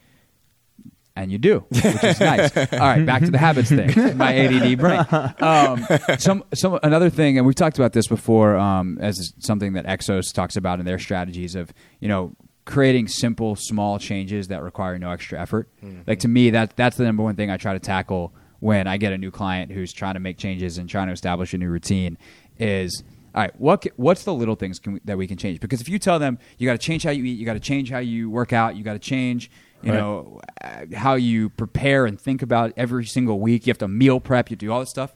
and 1.15 1.31
you 1.31 1.37
do, 1.37 1.65
which 1.69 1.83
is 1.85 2.19
nice. 2.19 2.55
All 2.73 2.79
right, 2.79 3.05
back 3.05 3.21
to 3.23 3.31
the 3.31 3.37
habits 3.37 3.69
thing. 3.69 4.17
My 4.17 4.33
ADD 4.35 4.77
brain. 4.79 5.05
Um, 5.39 5.85
some, 6.17 6.43
some 6.53 6.79
another 6.83 7.09
thing, 7.09 7.37
and 7.37 7.45
we've 7.45 7.55
talked 7.55 7.77
about 7.77 7.93
this 7.93 8.07
before, 8.07 8.55
um, 8.55 8.97
as 9.01 9.33
something 9.39 9.73
that 9.73 9.85
Exos 9.85 10.33
talks 10.33 10.55
about 10.55 10.79
in 10.79 10.85
their 10.85 10.99
strategies 10.99 11.55
of 11.55 11.73
you 11.99 12.07
know 12.07 12.33
creating 12.71 13.07
simple, 13.07 13.55
small 13.55 13.99
changes 13.99 14.47
that 14.47 14.63
require 14.63 14.97
no 14.97 15.11
extra 15.11 15.39
effort. 15.39 15.67
Like 16.07 16.19
to 16.19 16.27
me, 16.27 16.49
that 16.51 16.75
that's 16.75 16.97
the 16.97 17.03
number 17.03 17.21
one 17.23 17.35
thing 17.35 17.51
I 17.51 17.57
try 17.57 17.73
to 17.73 17.79
tackle 17.79 18.33
when 18.59 18.87
I 18.87 18.97
get 18.97 19.11
a 19.13 19.17
new 19.17 19.31
client 19.31 19.71
who's 19.71 19.91
trying 19.93 20.13
to 20.15 20.19
make 20.19 20.37
changes 20.37 20.77
and 20.77 20.89
trying 20.89 21.07
to 21.07 21.13
establish 21.13 21.53
a 21.53 21.57
new 21.57 21.69
routine. 21.69 22.17
Is 22.57 23.03
all 23.35 23.41
right. 23.41 23.59
What 23.59 23.85
what's 23.95 24.23
the 24.23 24.33
little 24.33 24.55
things 24.55 24.79
can 24.79 24.93
we, 24.93 24.99
that 25.05 25.17
we 25.17 25.27
can 25.27 25.37
change? 25.37 25.59
Because 25.59 25.81
if 25.81 25.89
you 25.89 25.97
tell 25.99 26.19
them 26.19 26.37
you 26.57 26.65
got 26.67 26.73
to 26.73 26.77
change 26.85 27.03
how 27.03 27.11
you 27.11 27.23
eat, 27.25 27.37
you 27.39 27.45
got 27.45 27.53
to 27.53 27.59
change 27.59 27.89
how 27.89 27.99
you 27.99 28.29
work 28.29 28.53
out, 28.53 28.75
you 28.75 28.83
got 28.83 28.93
to 28.93 28.99
change 28.99 29.49
you 29.83 29.91
Right. 29.91 29.97
know 29.97 30.39
uh, 30.63 30.85
how 30.95 31.15
you 31.15 31.49
prepare 31.49 32.05
and 32.05 32.21
think 32.21 32.43
about 32.43 32.71
every 32.77 33.03
single 33.05 33.39
week. 33.39 33.65
You 33.65 33.71
have 33.71 33.79
to 33.79 33.87
meal 33.87 34.19
prep. 34.19 34.51
You 34.51 34.55
do 34.55 34.71
all 34.71 34.79
this 34.79 34.91
stuff. 34.91 35.11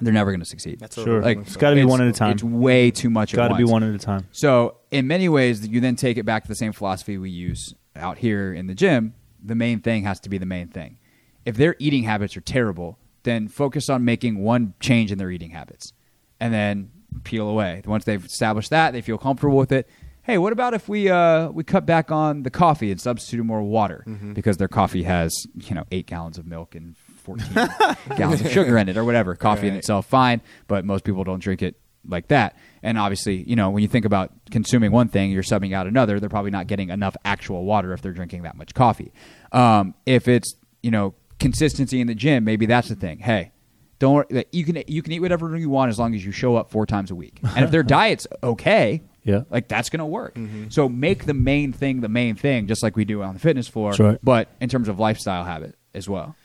They're 0.00 0.12
never 0.12 0.30
going 0.30 0.40
to 0.40 0.46
succeed. 0.46 0.78
That's 0.78 0.94
Sure. 0.94 1.22
like 1.22 1.38
It's 1.38 1.56
gotta 1.56 1.76
be 1.76 1.84
one 1.84 2.00
at 2.02 2.08
a 2.08 2.12
time. 2.12 2.32
It's 2.32 2.42
way 2.44 2.90
too 2.90 3.08
much. 3.10 3.32
Got 3.32 3.48
to 3.48 3.54
at 3.54 3.58
be 3.58 3.64
one 3.64 3.82
at 3.82 3.94
a 3.94 3.98
time. 3.98 4.26
So 4.32 4.76
in 4.90 5.06
many 5.06 5.28
ways, 5.28 5.66
you 5.66 5.80
then 5.80 5.96
take 5.96 6.18
it 6.18 6.24
back 6.24 6.42
to 6.42 6.48
the 6.48 6.54
same 6.54 6.72
philosophy 6.72 7.16
we 7.18 7.30
use 7.30 7.74
out 7.94 8.18
here 8.18 8.52
in 8.52 8.66
the 8.66 8.74
gym. 8.74 9.14
The 9.42 9.54
main 9.54 9.80
thing 9.80 10.04
has 10.04 10.20
to 10.20 10.28
be 10.28 10.38
the 10.38 10.46
main 10.46 10.68
thing. 10.68 10.98
If 11.44 11.56
their 11.56 11.76
eating 11.78 12.02
habits 12.02 12.36
are 12.36 12.40
terrible, 12.42 12.98
then 13.22 13.48
focus 13.48 13.88
on 13.88 14.04
making 14.04 14.38
one 14.42 14.74
change 14.80 15.10
in 15.12 15.18
their 15.18 15.30
eating 15.30 15.50
habits, 15.50 15.92
and 16.40 16.52
then 16.52 16.90
peel 17.24 17.48
away. 17.48 17.82
Once 17.86 18.04
they've 18.04 18.24
established 18.24 18.70
that, 18.70 18.92
they 18.92 19.00
feel 19.00 19.16
comfortable 19.18 19.56
with 19.56 19.72
it. 19.72 19.88
Hey, 20.22 20.38
what 20.38 20.52
about 20.52 20.74
if 20.74 20.88
we 20.88 21.08
uh, 21.08 21.48
we 21.50 21.62
cut 21.62 21.86
back 21.86 22.10
on 22.10 22.42
the 22.42 22.50
coffee 22.50 22.90
and 22.90 23.00
substitute 23.00 23.44
more 23.44 23.62
water 23.62 24.04
because 24.34 24.56
their 24.56 24.66
coffee 24.68 25.04
has 25.04 25.32
you 25.54 25.74
know 25.74 25.84
eight 25.92 26.06
gallons 26.06 26.36
of 26.36 26.46
milk 26.46 26.74
and 26.74 26.96
fourteen 27.26 27.52
gallons 28.16 28.40
of 28.40 28.50
sugar 28.50 28.78
in 28.78 28.88
it 28.88 28.96
or 28.96 29.04
whatever. 29.04 29.34
Coffee 29.34 29.66
in 29.68 29.74
Right. 29.74 29.78
itself 29.80 30.06
fine, 30.06 30.40
but 30.68 30.84
most 30.84 31.04
people 31.04 31.24
don't 31.24 31.40
drink 31.40 31.60
it 31.62 31.74
like 32.08 32.28
that. 32.28 32.56
And 32.82 32.96
obviously, 32.98 33.42
you 33.42 33.56
know, 33.56 33.70
when 33.70 33.82
you 33.82 33.88
think 33.88 34.04
about 34.04 34.32
consuming 34.50 34.92
one 34.92 35.08
thing, 35.08 35.30
you're 35.32 35.42
subbing 35.42 35.74
out 35.74 35.86
another. 35.88 36.20
They're 36.20 36.28
probably 36.28 36.52
not 36.52 36.68
getting 36.68 36.90
enough 36.90 37.16
actual 37.24 37.64
water 37.64 37.92
if 37.92 38.00
they're 38.00 38.12
drinking 38.12 38.42
that 38.44 38.56
much 38.56 38.72
coffee. 38.74 39.12
Um, 39.52 39.94
if 40.06 40.28
it's 40.28 40.54
you 40.82 40.90
know 40.90 41.14
consistency 41.40 42.00
in 42.00 42.06
the 42.06 42.14
gym, 42.14 42.44
maybe 42.44 42.64
that's 42.66 42.88
the 42.88 42.94
thing. 42.94 43.18
Hey, 43.18 43.50
don't 43.98 44.14
worry, 44.14 44.26
like, 44.30 44.48
you 44.52 44.64
can 44.64 44.82
you 44.86 45.02
can 45.02 45.12
eat 45.12 45.20
whatever 45.20 45.56
you 45.56 45.68
want 45.68 45.88
as 45.90 45.98
long 45.98 46.14
as 46.14 46.24
you 46.24 46.30
show 46.32 46.56
up 46.56 46.70
four 46.70 46.86
times 46.86 47.10
a 47.10 47.14
week. 47.14 47.40
And 47.56 47.64
if 47.64 47.70
their 47.70 47.82
diet's 47.96 48.26
okay, 48.42 49.02
Yeah. 49.24 49.42
like 49.50 49.66
that's 49.68 49.90
gonna 49.90 50.06
work. 50.06 50.38
So 50.68 50.88
make 50.88 51.24
the 51.26 51.34
main 51.34 51.72
thing 51.72 52.00
the 52.02 52.08
main 52.08 52.36
thing, 52.36 52.68
just 52.68 52.82
like 52.82 52.94
we 52.96 53.04
do 53.04 53.22
on 53.22 53.34
the 53.34 53.40
fitness 53.40 53.66
floor. 53.68 53.90
That's 53.90 54.00
right. 54.00 54.18
But 54.22 54.48
in 54.60 54.68
terms 54.68 54.88
of 54.88 54.98
lifestyle 55.00 55.44
habit 55.44 55.74
as 55.94 56.08
well. 56.08 56.36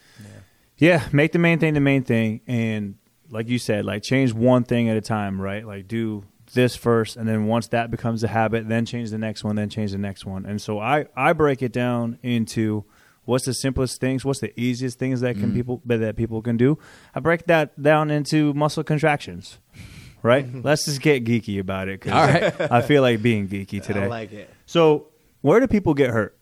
Yeah, 0.81 1.07
make 1.11 1.31
the 1.31 1.37
main 1.37 1.59
thing 1.59 1.75
the 1.75 1.79
main 1.79 2.03
thing, 2.03 2.41
and 2.47 2.95
like 3.29 3.47
you 3.47 3.59
said, 3.59 3.85
like 3.85 4.01
change 4.01 4.33
one 4.33 4.63
thing 4.63 4.89
at 4.89 4.97
a 4.97 5.01
time, 5.01 5.39
right? 5.39 5.65
Like 5.65 5.87
do 5.87 6.23
this 6.53 6.75
first, 6.75 7.17
and 7.17 7.29
then 7.29 7.45
once 7.45 7.67
that 7.67 7.91
becomes 7.91 8.23
a 8.23 8.27
habit, 8.27 8.67
then 8.67 8.87
change 8.87 9.11
the 9.11 9.19
next 9.19 9.43
one, 9.43 9.55
then 9.55 9.69
change 9.69 9.91
the 9.91 9.99
next 9.99 10.25
one. 10.25 10.43
And 10.43 10.59
so 10.59 10.79
I 10.79 11.05
I 11.15 11.33
break 11.33 11.61
it 11.61 11.71
down 11.71 12.17
into 12.23 12.83
what's 13.25 13.45
the 13.45 13.53
simplest 13.53 14.01
things, 14.01 14.25
what's 14.25 14.39
the 14.39 14.59
easiest 14.59 14.97
things 14.97 15.21
that 15.21 15.35
can 15.35 15.51
mm. 15.51 15.53
people 15.53 15.83
that 15.85 16.15
people 16.15 16.41
can 16.41 16.57
do. 16.57 16.79
I 17.13 17.19
break 17.19 17.45
that 17.45 17.79
down 17.79 18.09
into 18.09 18.51
muscle 18.55 18.83
contractions, 18.83 19.59
right? 20.23 20.47
Let's 20.63 20.85
just 20.85 20.99
get 20.99 21.23
geeky 21.25 21.59
about 21.59 21.89
it 21.89 22.07
All 22.07 22.25
right. 22.25 22.59
I 22.71 22.81
feel 22.81 23.03
like 23.03 23.21
being 23.21 23.47
geeky 23.47 23.83
today. 23.83 24.05
I 24.05 24.07
like 24.07 24.33
it. 24.33 24.49
So, 24.65 25.09
where 25.41 25.59
do 25.59 25.67
people 25.67 25.93
get 25.93 26.09
hurt? 26.09 26.35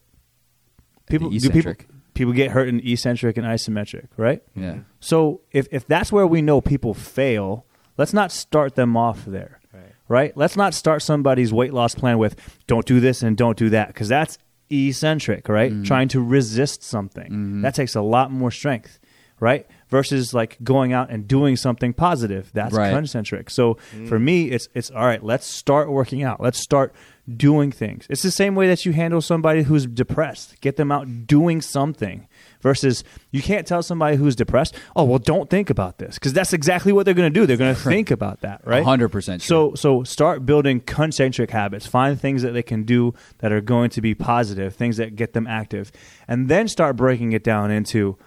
People 1.08 1.30
do 1.30 1.50
people. 1.50 1.74
People 2.20 2.34
get 2.34 2.52
hurt 2.52 2.68
in 2.68 2.86
eccentric 2.86 3.38
and 3.38 3.48
isometric, 3.48 4.08
right? 4.18 4.44
Yeah. 4.54 4.80
So, 5.00 5.40
if 5.54 5.68
if 5.72 5.88
that's 5.88 6.12
where 6.12 6.28
we 6.28 6.42
know 6.42 6.60
people 6.60 6.94
fail, 6.94 7.66
let's 7.98 8.14
not 8.14 8.30
start 8.34 8.76
them 8.76 8.98
off 8.98 9.24
there. 9.26 9.62
Right. 9.74 9.94
Right? 10.10 10.38
Let's 10.38 10.58
not 10.58 10.74
start 10.74 11.02
somebody's 11.02 11.54
weight 11.54 11.74
loss 11.74 11.96
plan 11.96 12.18
with 12.18 12.36
don't 12.68 12.86
do 12.86 13.00
this 13.00 13.24
and 13.24 13.38
don't 13.38 13.58
do 13.58 13.70
that 13.70 13.88
because 13.88 14.10
that's 14.10 14.38
eccentric, 14.70 15.48
right? 15.48 15.72
Mm-hmm. 15.72 15.84
Trying 15.84 16.10
to 16.10 16.22
resist 16.22 16.84
something. 16.84 17.62
That 17.62 17.74
takes 17.74 17.96
a 17.96 18.02
lot 18.02 18.32
more 18.32 18.52
strength, 18.52 18.99
right? 19.40 19.68
Versus 19.90 20.34
like 20.34 20.58
going 20.64 20.94
out 20.94 21.10
and 21.10 21.28
doing 21.28 21.56
something 21.56 21.94
positive. 21.94 22.52
That's 22.54 22.74
Right. 22.76 22.92
concentric. 22.92 23.50
So 23.50 23.78
mm. 23.96 24.08
for 24.08 24.20
me, 24.20 24.52
it's 24.52 24.68
it's 24.74 24.92
all 24.92 25.06
right. 25.06 25.24
Let's 25.24 25.48
start 25.48 25.90
working 25.92 26.24
out. 26.24 26.42
Let's 26.42 26.60
start 26.60 26.94
doing 27.38 27.72
things. 27.72 28.08
It's 28.10 28.22
the 28.22 28.32
same 28.32 28.56
way 28.56 28.68
that 28.68 28.86
you 28.86 28.94
handle 28.94 29.22
somebody 29.22 29.64
who's 29.64 29.86
depressed. 29.86 30.60
Get 30.62 30.78
them 30.78 30.92
out 30.92 31.28
doing 31.28 31.62
something. 31.62 32.28
Versus 32.62 33.06
you 33.32 33.42
can't 33.42 33.66
tell 33.66 33.82
somebody 33.82 34.18
who's 34.18 34.36
depressed, 34.36 34.76
oh 34.94 35.06
well, 35.06 35.20
don't 35.20 35.50
think 35.50 35.70
about 35.70 35.98
this 35.98 36.16
because 36.16 36.34
that's 36.34 36.52
exactly 36.52 36.92
what 36.92 37.06
they're 37.06 37.14
going 37.14 37.32
to 37.32 37.40
do. 37.40 37.46
They're 37.46 37.56
going 37.56 37.74
to 37.76 37.82
think 37.82 38.12
about 38.12 38.42
that, 38.42 38.62
right? 38.66 38.86
100% 38.86 39.42
So 39.42 39.76
so 39.76 40.04
start 40.04 40.46
building 40.46 40.82
concentric 40.82 41.52
habits. 41.52 41.88
Find 41.88 42.20
things 42.20 42.42
that 42.42 42.52
they 42.52 42.64
can 42.64 42.84
do 42.84 43.14
that 43.38 43.54
are 43.54 43.62
going 43.62 43.90
to 43.92 44.02
be 44.02 44.14
positive, 44.14 44.76
things 44.76 44.98
that 44.98 45.16
get 45.16 45.34
them 45.34 45.48
active, 45.48 45.92
and 46.28 46.50
then 46.50 46.68
start 46.68 46.98
breaking 46.98 47.32
it 47.32 47.44
down 47.44 47.72
into 47.72 48.18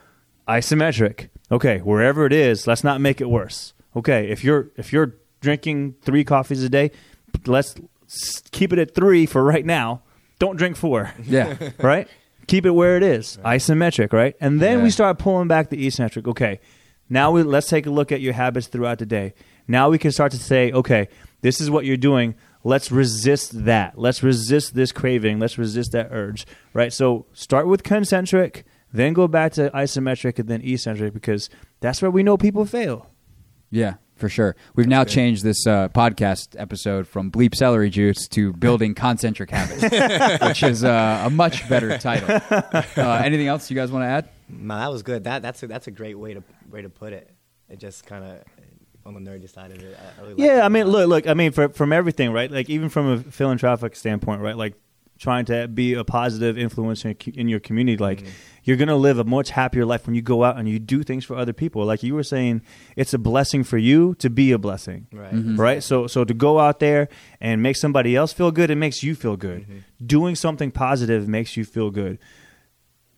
isometric. 0.48 1.28
Okay, 1.50 1.78
wherever 1.78 2.26
it 2.26 2.32
is, 2.32 2.66
let's 2.66 2.82
not 2.84 3.00
make 3.00 3.20
it 3.20 3.28
worse. 3.28 3.74
Okay, 3.96 4.28
if 4.30 4.42
you're 4.42 4.70
if 4.76 4.92
you're 4.92 5.14
drinking 5.40 5.94
three 6.02 6.24
coffees 6.24 6.62
a 6.62 6.68
day, 6.68 6.90
let's 7.46 7.74
keep 8.50 8.72
it 8.72 8.78
at 8.78 8.94
three 8.94 9.26
for 9.26 9.42
right 9.42 9.64
now. 9.66 10.02
Don't 10.38 10.56
drink 10.56 10.76
four 10.76 11.12
Yeah. 11.24 11.70
right? 11.78 12.08
Keep 12.48 12.66
it 12.66 12.70
where 12.70 12.96
it 12.96 13.02
is, 13.02 13.38
isometric, 13.44 14.12
right? 14.12 14.34
And 14.40 14.60
then 14.60 14.78
Yeah. 14.78 14.84
we 14.84 14.90
start 14.90 15.18
pulling 15.18 15.46
back 15.48 15.68
the 15.70 15.86
eccentric. 15.86 16.26
Okay, 16.26 16.60
now 17.08 17.30
we 17.30 17.42
let's 17.42 17.68
take 17.68 17.86
a 17.86 17.90
look 17.90 18.10
at 18.12 18.20
your 18.20 18.32
habits 18.32 18.66
throughout 18.66 18.98
the 18.98 19.06
day. 19.06 19.34
Now 19.68 19.90
we 19.90 19.98
can 19.98 20.10
start 20.10 20.32
to 20.32 20.38
say, 20.38 20.72
okay, 20.72 21.08
this 21.42 21.60
is 21.60 21.70
what 21.70 21.84
you're 21.84 21.96
doing. 21.96 22.34
Let's 22.64 22.90
resist 22.92 23.64
that. 23.64 23.98
Let's 23.98 24.22
resist 24.22 24.74
this 24.74 24.90
craving. 24.92 25.38
Let's 25.38 25.58
resist 25.58 25.92
that 25.92 26.08
urge, 26.10 26.46
right? 26.72 26.92
So 26.92 27.26
start 27.32 27.66
with 27.66 27.82
concentric, 27.82 28.64
then 28.92 29.12
go 29.12 29.26
back 29.28 29.52
to 29.52 29.70
isometric, 29.70 30.38
and 30.38 30.48
then 30.48 30.60
eccentric 30.62 31.12
because 31.14 31.48
that's 31.80 32.00
where 32.02 32.10
we 32.10 32.22
know 32.22 32.36
people 32.36 32.64
fail. 32.66 33.08
Yeah, 33.70 33.94
for 34.16 34.28
sure. 34.28 34.54
We've 34.74 34.86
now 34.86 35.04
changed 35.04 35.42
this 35.44 35.66
uh, 35.66 35.88
podcast 35.88 36.54
episode 36.58 37.08
from 37.08 37.30
bleep 37.30 37.54
celery 37.54 37.88
juice 37.88 38.28
to 38.28 38.52
building 38.52 38.94
concentric 38.94 39.50
habits, 39.50 39.82
which 40.46 40.62
is 40.62 40.84
uh, 40.84 41.22
a 41.24 41.30
much 41.30 41.66
better 41.68 41.96
title. 41.98 42.28
Uh, 42.30 43.22
anything 43.24 43.46
else 43.48 43.70
you 43.70 43.74
guys 43.74 43.90
want 43.90 44.02
to 44.02 44.08
add? 44.08 44.28
No, 44.48 44.76
that 44.76 44.92
was 44.92 45.02
good. 45.02 45.24
That 45.24 45.40
that's 45.40 45.62
a, 45.62 45.66
that's 45.66 45.86
a 45.86 45.90
great 45.90 46.18
way 46.18 46.34
to 46.34 46.42
way 46.70 46.82
to 46.82 46.90
put 46.90 47.14
it. 47.14 47.30
It 47.70 47.78
just 47.78 48.04
kind 48.04 48.22
of 48.24 48.38
on 49.06 49.14
the 49.14 49.20
nerdy 49.20 49.48
side 49.48 49.70
of 49.72 49.82
it. 49.82 49.98
I, 49.98 50.20
I 50.20 50.22
really 50.22 50.34
like 50.34 50.46
Yeah, 50.46 50.58
it 50.58 50.62
I 50.62 50.66
a 50.66 50.70
mean, 50.70 50.86
look, 50.88 51.08
look. 51.08 51.26
I 51.26 51.32
mean, 51.34 51.50
for, 51.52 51.70
from 51.70 51.92
everything, 51.94 52.30
right? 52.32 52.50
Like 52.50 52.68
even 52.68 52.90
from 52.90 53.06
a 53.08 53.18
philanthropic 53.18 53.96
standpoint, 53.96 54.42
right? 54.42 54.56
Like 54.56 54.74
trying 55.22 55.44
to 55.46 55.68
be 55.68 55.94
a 55.94 56.04
positive 56.04 56.58
influence 56.58 57.04
in, 57.04 57.14
in 57.34 57.48
your 57.48 57.60
community. 57.60 57.96
Like 57.96 58.20
Mm-hmm. 58.22 58.30
you're 58.64 58.76
gonna 58.76 58.96
live 58.96 59.18
a 59.18 59.24
much 59.24 59.50
happier 59.50 59.84
life 59.86 60.04
when 60.06 60.14
you 60.14 60.22
go 60.22 60.42
out 60.44 60.58
and 60.58 60.68
you 60.68 60.78
do 60.78 61.02
things 61.02 61.24
for 61.24 61.36
other 61.36 61.52
people. 61.52 61.84
Like 61.86 62.02
you 62.02 62.14
were 62.14 62.24
saying, 62.24 62.62
it's 62.96 63.14
a 63.14 63.18
blessing 63.18 63.62
for 63.64 63.78
you 63.78 64.14
to 64.16 64.28
be 64.28 64.52
a 64.52 64.58
blessing, 64.58 65.06
Right. 65.12 65.32
Right. 65.66 65.82
So, 65.82 66.06
so 66.08 66.24
to 66.24 66.34
go 66.34 66.58
out 66.58 66.78
there 66.80 67.08
and 67.40 67.62
make 67.62 67.76
somebody 67.76 68.16
else 68.16 68.32
feel 68.32 68.50
good, 68.50 68.68
it 68.70 68.76
makes 68.76 69.02
you 69.02 69.14
feel 69.14 69.36
good. 69.36 69.60
Mm-hmm. 69.62 70.06
Doing 70.06 70.34
something 70.34 70.70
positive 70.72 71.26
makes 71.28 71.56
you 71.56 71.64
feel 71.64 71.90
good 71.90 72.18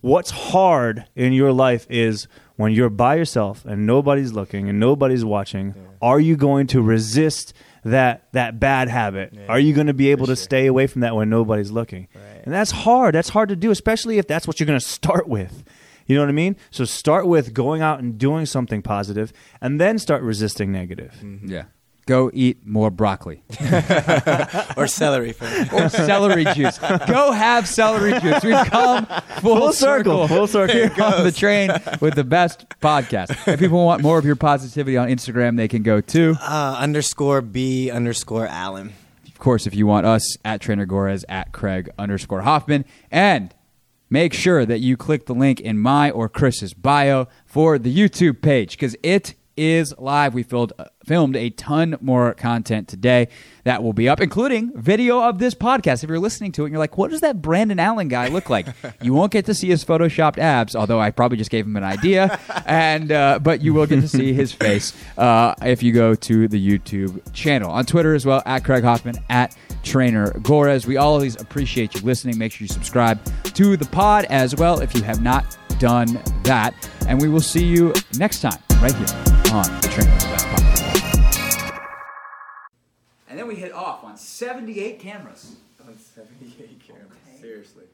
what's 0.00 0.30
hard 0.30 1.06
in 1.16 1.32
your 1.32 1.50
life 1.50 1.86
is 1.88 2.28
when 2.56 2.70
you're 2.72 2.90
by 2.90 3.14
yourself 3.14 3.64
and 3.64 3.86
nobody's 3.86 4.34
looking 4.34 4.68
and 4.68 4.78
nobody's 4.78 5.24
watching 5.24 5.74
are 6.02 6.20
you 6.20 6.36
going 6.36 6.66
to 6.66 6.82
resist 6.82 7.54
that 7.84 8.26
that 8.32 8.58
bad 8.58 8.88
habit 8.88 9.30
Yeah, 9.32 9.46
are 9.48 9.58
you 9.58 9.74
going 9.74 9.86
to 9.88 9.94
be 9.94 10.10
able 10.10 10.26
to 10.26 10.30
sure. 10.36 10.36
stay 10.50 10.66
away 10.66 10.86
from 10.86 11.00
that 11.02 11.14
when 11.14 11.28
nobody's 11.30 11.70
looking 11.70 12.08
Right. 12.14 12.40
and 12.44 12.52
that's 12.54 12.70
hard 12.70 13.14
that's 13.14 13.28
hard 13.30 13.48
to 13.50 13.56
do 13.56 13.70
especially 13.70 14.18
if 14.18 14.26
that's 14.26 14.46
what 14.46 14.58
you're 14.58 14.66
going 14.66 14.80
to 14.80 14.84
start 14.86 15.28
with 15.28 15.64
You 16.06 16.14
know 16.16 16.22
what 16.22 16.28
I 16.28 16.32
mean? 16.32 16.56
So 16.70 16.84
start 16.84 17.26
with 17.26 17.54
going 17.54 17.80
out 17.80 17.98
and 18.00 18.18
doing 18.18 18.44
something 18.46 18.82
positive, 18.82 19.32
and 19.62 19.80
then 19.80 19.98
start 19.98 20.22
resisting 20.22 20.70
negative. 20.70 21.14
Mm-hmm. 21.22 21.48
Yeah. 21.50 21.64
Go 22.06 22.30
eat 22.34 22.66
more 22.66 22.90
broccoli 22.90 23.42
or 24.76 24.86
celery. 24.86 25.32
For 25.32 25.46
or 25.72 25.88
celery 25.88 26.44
juice. 26.54 26.76
Go 26.78 27.32
have 27.32 27.66
celery 27.66 28.12
juice. 28.20 28.42
We've 28.44 28.66
come 28.66 29.06
full, 29.40 29.56
Full 29.56 29.72
circle, 29.72 30.28
full 30.28 30.46
circle. 30.46 30.74
Here 30.76 30.92
on 31.02 31.24
the 31.24 31.32
train 31.32 31.70
with 32.00 32.14
the 32.14 32.24
best 32.24 32.66
podcast. 32.80 33.48
If 33.48 33.58
people 33.58 33.84
want 33.84 34.02
more 34.02 34.18
of 34.18 34.24
your 34.26 34.36
positivity 34.36 34.96
on 34.98 35.08
Instagram, 35.08 35.56
they 35.56 35.68
can 35.68 35.82
go 35.82 36.00
to. 36.02 36.36
uh, 36.42 36.76
underscore 36.78 37.40
B 37.40 37.90
underscore 37.90 38.46
Allen. 38.48 38.92
Of 39.26 39.38
course, 39.38 39.66
if 39.66 39.74
you 39.74 39.86
want 39.86 40.04
us 40.06 40.36
at 40.44 40.60
Trainer 40.60 40.86
Gorres 40.86 41.24
at 41.28 41.52
Craig 41.52 41.88
underscore 41.98 42.42
Hoffman. 42.42 42.84
And 43.10 43.54
make 44.10 44.32
sure 44.34 44.66
that 44.66 44.80
you 44.80 44.96
click 44.96 45.26
the 45.26 45.34
link 45.34 45.58
in 45.60 45.78
my 45.78 46.10
or 46.10 46.28
Chris's 46.28 46.74
bio 46.74 47.28
for 47.46 47.78
the 47.78 47.94
YouTube 47.94 48.42
page 48.42 48.72
because 48.72 48.94
it 49.02 49.34
is 49.56 49.94
live. 49.98 50.34
We 50.34 50.42
filmed, 50.42 50.72
uh, 50.78 50.86
filmed 51.04 51.36
a 51.36 51.50
ton 51.50 51.96
more 52.00 52.34
content 52.34 52.88
today 52.88 53.28
that 53.64 53.82
will 53.82 53.92
be 53.92 54.08
up, 54.08 54.20
including 54.20 54.72
video 54.74 55.20
of 55.20 55.38
this 55.38 55.54
podcast. 55.54 56.04
If 56.04 56.10
you're 56.10 56.18
listening 56.18 56.52
to 56.52 56.62
it 56.62 56.66
and 56.66 56.72
you're 56.72 56.78
like, 56.78 56.98
what 56.98 57.10
does 57.10 57.20
that 57.22 57.40
Branden 57.40 57.78
Allen 57.78 58.08
guy 58.08 58.28
look 58.28 58.50
like? 58.50 58.66
you 59.02 59.14
won't 59.14 59.32
get 59.32 59.46
to 59.46 59.54
see 59.54 59.68
his 59.68 59.84
photoshopped 59.84 60.38
abs, 60.38 60.76
although 60.76 61.00
I 61.00 61.10
probably 61.10 61.38
just 61.38 61.50
gave 61.50 61.66
him 61.66 61.76
an 61.76 61.84
idea. 61.84 62.38
and 62.66 63.10
uh, 63.10 63.38
But 63.42 63.62
you 63.62 63.74
will 63.74 63.86
get 63.86 64.00
to 64.00 64.08
see 64.08 64.32
his 64.32 64.52
face 64.52 64.92
uh, 65.16 65.54
if 65.62 65.82
you 65.82 65.92
go 65.92 66.14
to 66.14 66.48
the 66.48 66.78
YouTube 66.78 67.32
channel. 67.32 67.70
On 67.70 67.84
Twitter 67.84 68.14
as 68.14 68.26
well, 68.26 68.42
at 68.46 68.64
Craig 68.64 68.84
Hoffman, 68.84 69.16
at 69.30 69.56
Trainer 69.82 70.30
Gorres. 70.40 70.86
We 70.86 70.96
always 70.96 71.40
appreciate 71.40 71.94
you 71.94 72.00
listening. 72.02 72.38
Make 72.38 72.52
sure 72.52 72.64
you 72.64 72.68
subscribe 72.68 73.22
to 73.44 73.76
the 73.76 73.86
pod 73.86 74.24
as 74.26 74.56
well 74.56 74.80
if 74.80 74.94
you 74.94 75.02
have 75.02 75.22
not 75.22 75.56
done 75.78 76.20
that. 76.44 76.74
And 77.06 77.20
we 77.20 77.28
will 77.28 77.40
see 77.40 77.64
you 77.64 77.92
next 78.18 78.40
time 78.40 78.73
right 78.84 78.94
here 78.96 79.16
on 79.54 79.64
the 79.80 79.88
Trainer 79.88 80.10
Best 80.10 80.46
Podcast. 80.48 81.78
And 83.30 83.38
then 83.38 83.48
we 83.48 83.54
hit 83.54 83.72
off 83.72 84.04
on 84.04 84.18
78 84.18 84.98
cameras. 84.98 85.56
On 85.88 85.96
78 85.96 86.86
cameras. 86.86 87.08
Seriously. 87.40 87.84